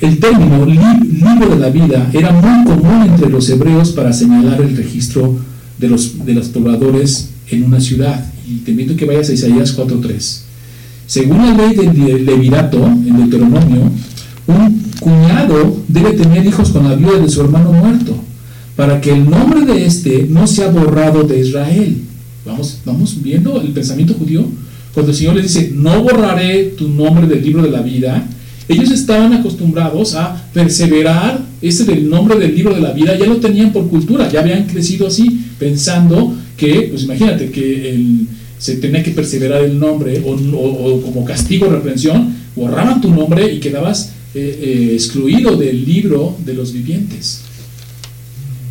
[0.00, 4.76] el término libro de la vida era muy común entre los hebreos para señalar el
[4.76, 5.38] registro
[5.78, 8.30] de los, de los pobladores en una ciudad.
[8.46, 10.40] Y te invito a que vayas a Isaías 4.3.
[11.06, 13.90] Según la ley del levirato, en Deuteronomio,
[14.46, 18.16] un cuñado debe tener hijos con la viuda de su hermano muerto,
[18.74, 22.02] para que el nombre de éste no sea borrado de Israel.
[22.44, 24.44] Vamos, vamos viendo el pensamiento judío.
[24.92, 28.26] Cuando el Señor les dice, no borraré tu nombre del libro de la vida,
[28.68, 33.36] ellos estaban acostumbrados a perseverar ese del nombre del libro de la vida, ya lo
[33.36, 38.26] tenían por cultura, ya habían crecido así, pensando que, pues imagínate, que
[38.58, 43.60] se tenía que perseverar el nombre o, como castigo o reprensión, borraban tu nombre y
[43.60, 47.42] quedabas eh, eh, excluido del libro de los vivientes.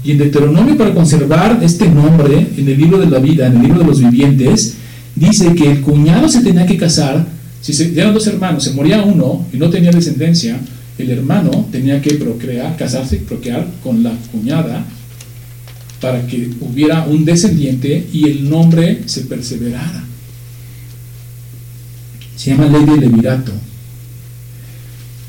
[0.03, 3.63] Y en Deuteronomio, para conservar este nombre en el libro de la vida, en el
[3.63, 4.75] libro de los vivientes,
[5.15, 7.25] dice que el cuñado se tenía que casar,
[7.65, 10.59] si se, eran dos hermanos, se moría uno y no tenía descendencia,
[10.99, 14.85] el hermano tenía que procrear, casarse procrear con la cuñada
[15.99, 20.03] para que hubiera un descendiente y el nombre se perseverara.
[22.35, 23.51] Se llama ley de Levirato.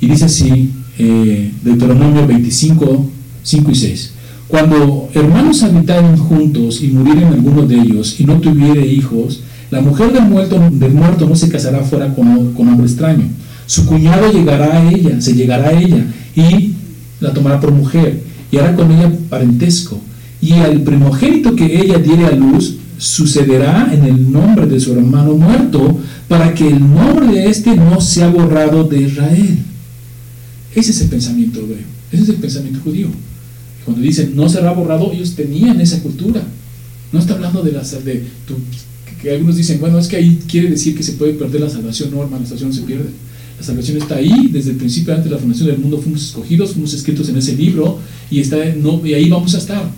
[0.03, 3.11] Y dice así, eh, Deuteronomio 25,
[3.43, 4.13] 5 y 6.
[4.47, 9.41] Cuando hermanos habitaren juntos y murieren alguno de ellos y no tuviere hijos,
[9.71, 13.29] la mujer del muerto, del muerto no se casará fuera con, con hombre extraño.
[13.67, 16.73] Su cuñado llegará a ella, se llegará a ella y
[17.21, 20.01] la tomará por mujer y hará con ella parentesco
[20.41, 25.35] y al primogénito que ella diere a luz sucederá en el nombre de su hermano
[25.35, 25.99] muerto,
[26.29, 29.59] para que el nombre de éste no sea borrado de Israel.
[30.75, 31.61] Ese es el pensamiento
[32.13, 33.09] ese es el pensamiento judío.
[33.85, 36.43] Cuando dicen no será borrado, ellos tenían esa cultura.
[37.13, 38.27] No está hablando de la de
[39.21, 42.11] que algunos dicen, bueno, es que ahí quiere decir que se puede perder la salvación.
[42.11, 43.11] No, hermano, la salvación no se pierde.
[43.59, 46.73] La salvación está ahí, desde el principio, antes de la fundación del mundo, fuimos escogidos,
[46.73, 47.99] fuimos escritos en ese libro
[48.31, 49.91] y, está, no, y ahí vamos a estar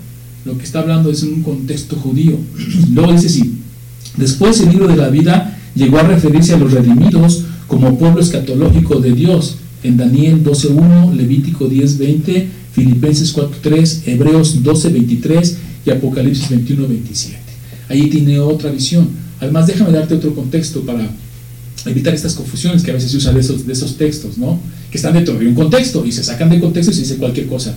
[0.45, 2.39] lo que está hablando es en un contexto judío.
[2.93, 3.59] Luego dice así,
[4.16, 8.99] después el libro de la vida llegó a referirse a los redimidos como pueblo escatológico
[9.01, 15.55] de Dios en Daniel 12.1, Levítico 10.20, Filipenses 4.3, Hebreos 12.23
[15.87, 17.48] y Apocalipsis 21.27.
[17.89, 19.09] Ahí tiene otra visión.
[19.41, 21.09] Además, déjame darte otro contexto para
[21.86, 24.61] evitar estas confusiones que a veces se usan de esos, de esos textos, ¿no?
[24.91, 27.47] Que están dentro de un contexto y se sacan de contexto y se dice cualquier
[27.47, 27.74] cosa.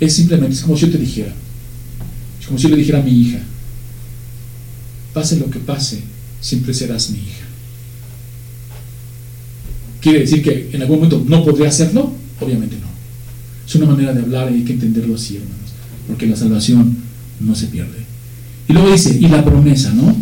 [0.00, 1.32] Es simplemente, es como si yo te dijera,
[2.46, 3.40] como si yo le dijera a mi hija,
[5.12, 6.00] pase lo que pase,
[6.40, 7.46] siempre serás mi hija.
[10.00, 12.12] ¿Quiere decir que en algún momento no podría hacerlo?
[12.40, 12.88] Obviamente no.
[13.66, 15.70] Es una manera de hablar y hay que entenderlo así, hermanos,
[16.08, 16.96] porque la salvación
[17.38, 18.11] no se pierde.
[18.68, 20.14] Y luego dice, y la promesa, ¿no?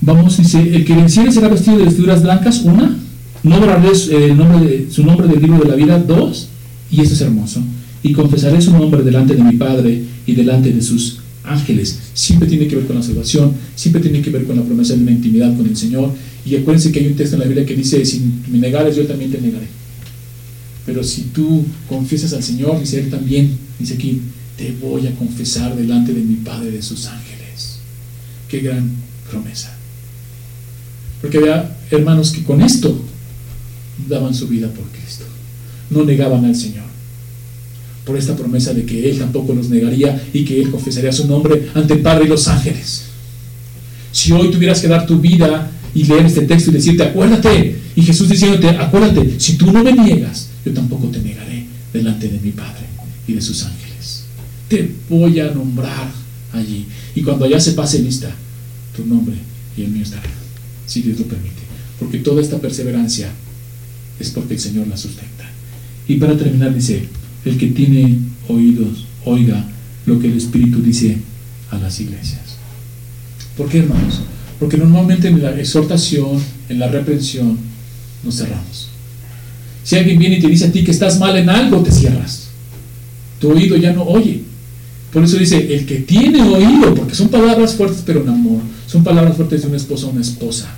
[0.00, 2.96] Vamos, dice, el que venciere será vestido de vestiduras blancas, una,
[3.42, 6.48] no borraré eh, el nombre de, su nombre del libro de la vida, dos,
[6.90, 7.62] y esto es hermoso,
[8.02, 11.98] y confesaré su nombre delante de mi Padre y delante de sus ángeles.
[12.14, 15.02] Siempre tiene que ver con la salvación, siempre tiene que ver con la promesa de
[15.02, 16.10] una intimidad con el Señor.
[16.44, 19.06] Y acuérdense que hay un texto en la Biblia que dice, si me negares, yo
[19.06, 19.66] también te negaré.
[20.86, 24.20] Pero si tú confiesas al Señor, dice Él también, dice aquí,
[24.56, 27.78] te voy a confesar delante de mi Padre y de sus ángeles.
[28.48, 28.90] Qué gran
[29.30, 29.76] promesa.
[31.20, 33.02] Porque vea, hermanos, que con esto
[34.08, 35.24] daban su vida por Cristo.
[35.90, 36.84] no negaban al Señor.
[38.04, 41.70] Por esta promesa de que Él tampoco los negaría y que Él confesaría su nombre
[41.74, 43.04] ante el Padre y los ángeles.
[44.12, 48.02] Si hoy tuvieras que dar tu vida y leer este texto y decirte, acuérdate, y
[48.02, 52.50] Jesús diciéndote, acuérdate, si tú no me niegas, yo tampoco te negaré delante de mi
[52.50, 52.84] Padre
[53.26, 53.83] y de sus ángeles.
[54.68, 56.10] Te voy a nombrar
[56.52, 56.86] allí.
[57.14, 58.30] Y cuando allá se pase lista,
[58.96, 59.36] tu nombre
[59.76, 60.22] y el mío estará,
[60.86, 61.62] si Dios lo permite.
[61.98, 63.30] Porque toda esta perseverancia
[64.18, 65.44] es porque el Señor la sustenta.
[66.06, 67.08] Y para terminar dice,
[67.44, 69.64] el que tiene oídos, oiga
[70.06, 71.18] lo que el Espíritu dice
[71.70, 72.42] a las iglesias.
[73.56, 74.20] ¿Por qué, hermanos?
[74.58, 77.58] Porque normalmente en la exhortación, en la reprensión,
[78.22, 78.88] nos cerramos.
[79.82, 82.48] Si alguien viene y te dice a ti que estás mal en algo, te cierras.
[83.38, 84.43] Tu oído ya no oye.
[85.14, 89.04] Por eso dice, el que tiene oído, porque son palabras fuertes pero en amor, son
[89.04, 90.74] palabras fuertes de un esposo a una esposa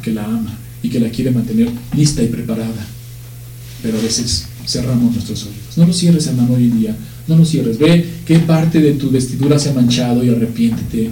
[0.00, 2.86] que la ama y que la quiere mantener lista y preparada.
[3.82, 5.76] Pero a veces cerramos nuestros oídos.
[5.76, 6.96] No lo cierres, hermano, hoy en día.
[7.28, 7.78] No lo cierres.
[7.78, 11.10] Ve qué parte de tu vestidura se ha manchado y arrepiéntete.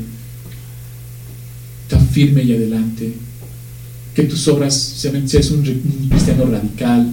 [1.86, 3.12] Tan firme y adelante.
[4.14, 7.10] Que tus obras sean, seas un, un cristiano radical,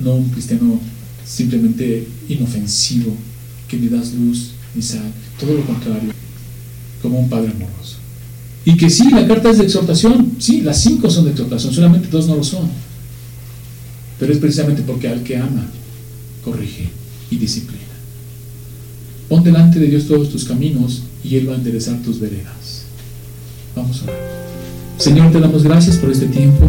[0.00, 0.80] no un cristiano
[1.26, 3.14] simplemente inofensivo,
[3.68, 5.12] que ni das luz sal.
[5.38, 6.12] Todo lo contrario,
[7.02, 7.96] como un padre amoroso.
[8.64, 12.08] Y que sí, la carta es de exhortación, sí, las cinco son de exhortación, solamente
[12.08, 12.68] dos no lo son.
[14.18, 15.66] Pero es precisamente porque al que ama,
[16.44, 16.90] corrige
[17.30, 17.82] y disciplina.
[19.28, 22.84] Pon delante de Dios todos tus caminos y Él va a enderezar tus veredas.
[23.76, 24.38] Vamos a orar.
[24.98, 26.68] Señor, te damos gracias por este tiempo.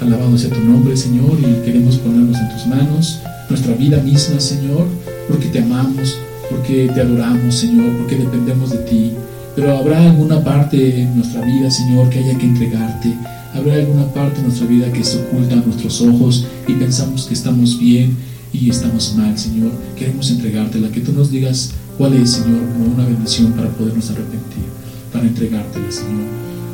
[0.00, 3.18] Alabado sea tu nombre, Señor, y queremos ponernos en tus manos,
[3.48, 4.86] nuestra vida misma, Señor,
[5.28, 6.18] porque te amamos,
[6.50, 9.12] porque te adoramos, Señor, porque dependemos de ti.
[9.54, 13.14] Pero habrá alguna parte en nuestra vida, Señor, que haya que entregarte.
[13.54, 17.34] Habrá alguna parte en nuestra vida que se oculta a nuestros ojos y pensamos que
[17.34, 18.16] estamos bien
[18.52, 19.72] y estamos mal, Señor.
[19.96, 24.64] Queremos entregártela, que tú nos digas cuál es, Señor, como una bendición para podernos arrepentir,
[25.12, 26.28] para entregártela, Señor.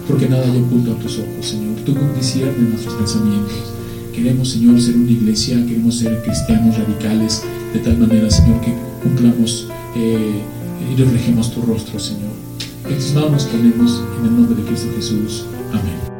[0.06, 1.76] Porque nada hay oculto a tus ojos, Señor.
[1.86, 3.72] Tú disciernes nuestros pensamientos.
[4.12, 8.74] Queremos, Señor, ser una iglesia, queremos ser cristianos radicales, de tal manera, Señor, que
[9.04, 10.42] cumplamos eh,
[10.90, 12.32] y reflejemos tu rostro, Señor.
[12.88, 15.44] En tus manos nos ponemos en el nombre de Cristo Jesús.
[15.72, 16.13] Amén.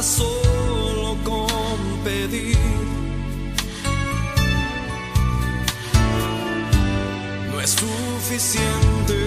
[0.00, 2.56] Basta solo con pedir.
[7.50, 9.18] No es suficiente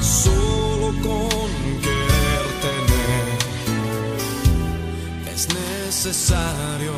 [0.00, 1.50] solo con
[1.82, 3.26] querer tener.
[5.34, 6.92] Es necesario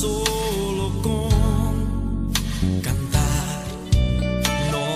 [0.00, 2.32] solo con
[2.82, 3.64] cantar.
[4.70, 4.86] No,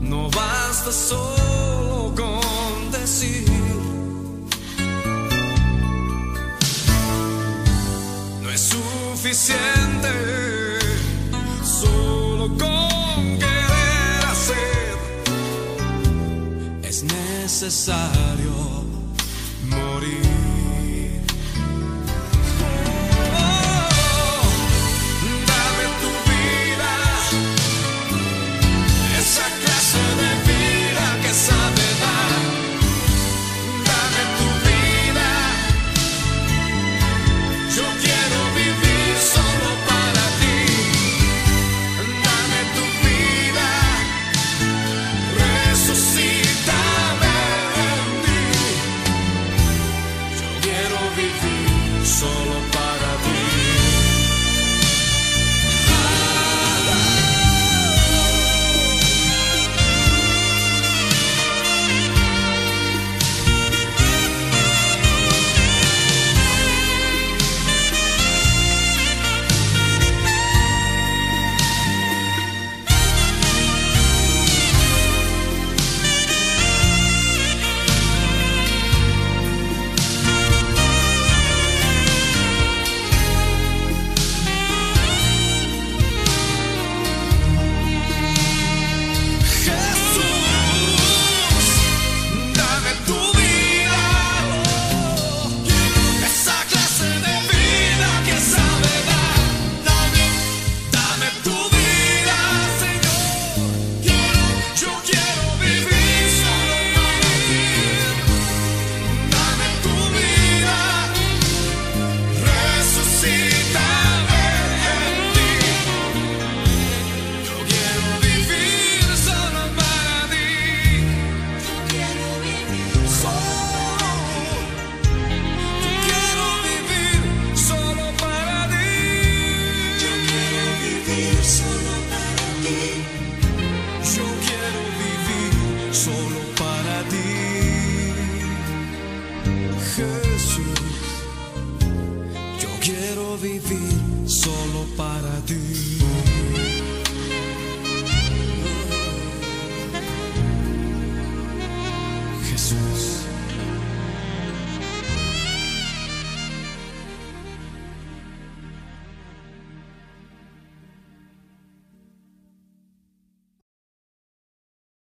[0.00, 3.46] no basta solo con decir.
[8.42, 10.12] No es suficiente
[11.62, 14.96] solo con querer hacer.
[16.82, 18.45] Es necesario.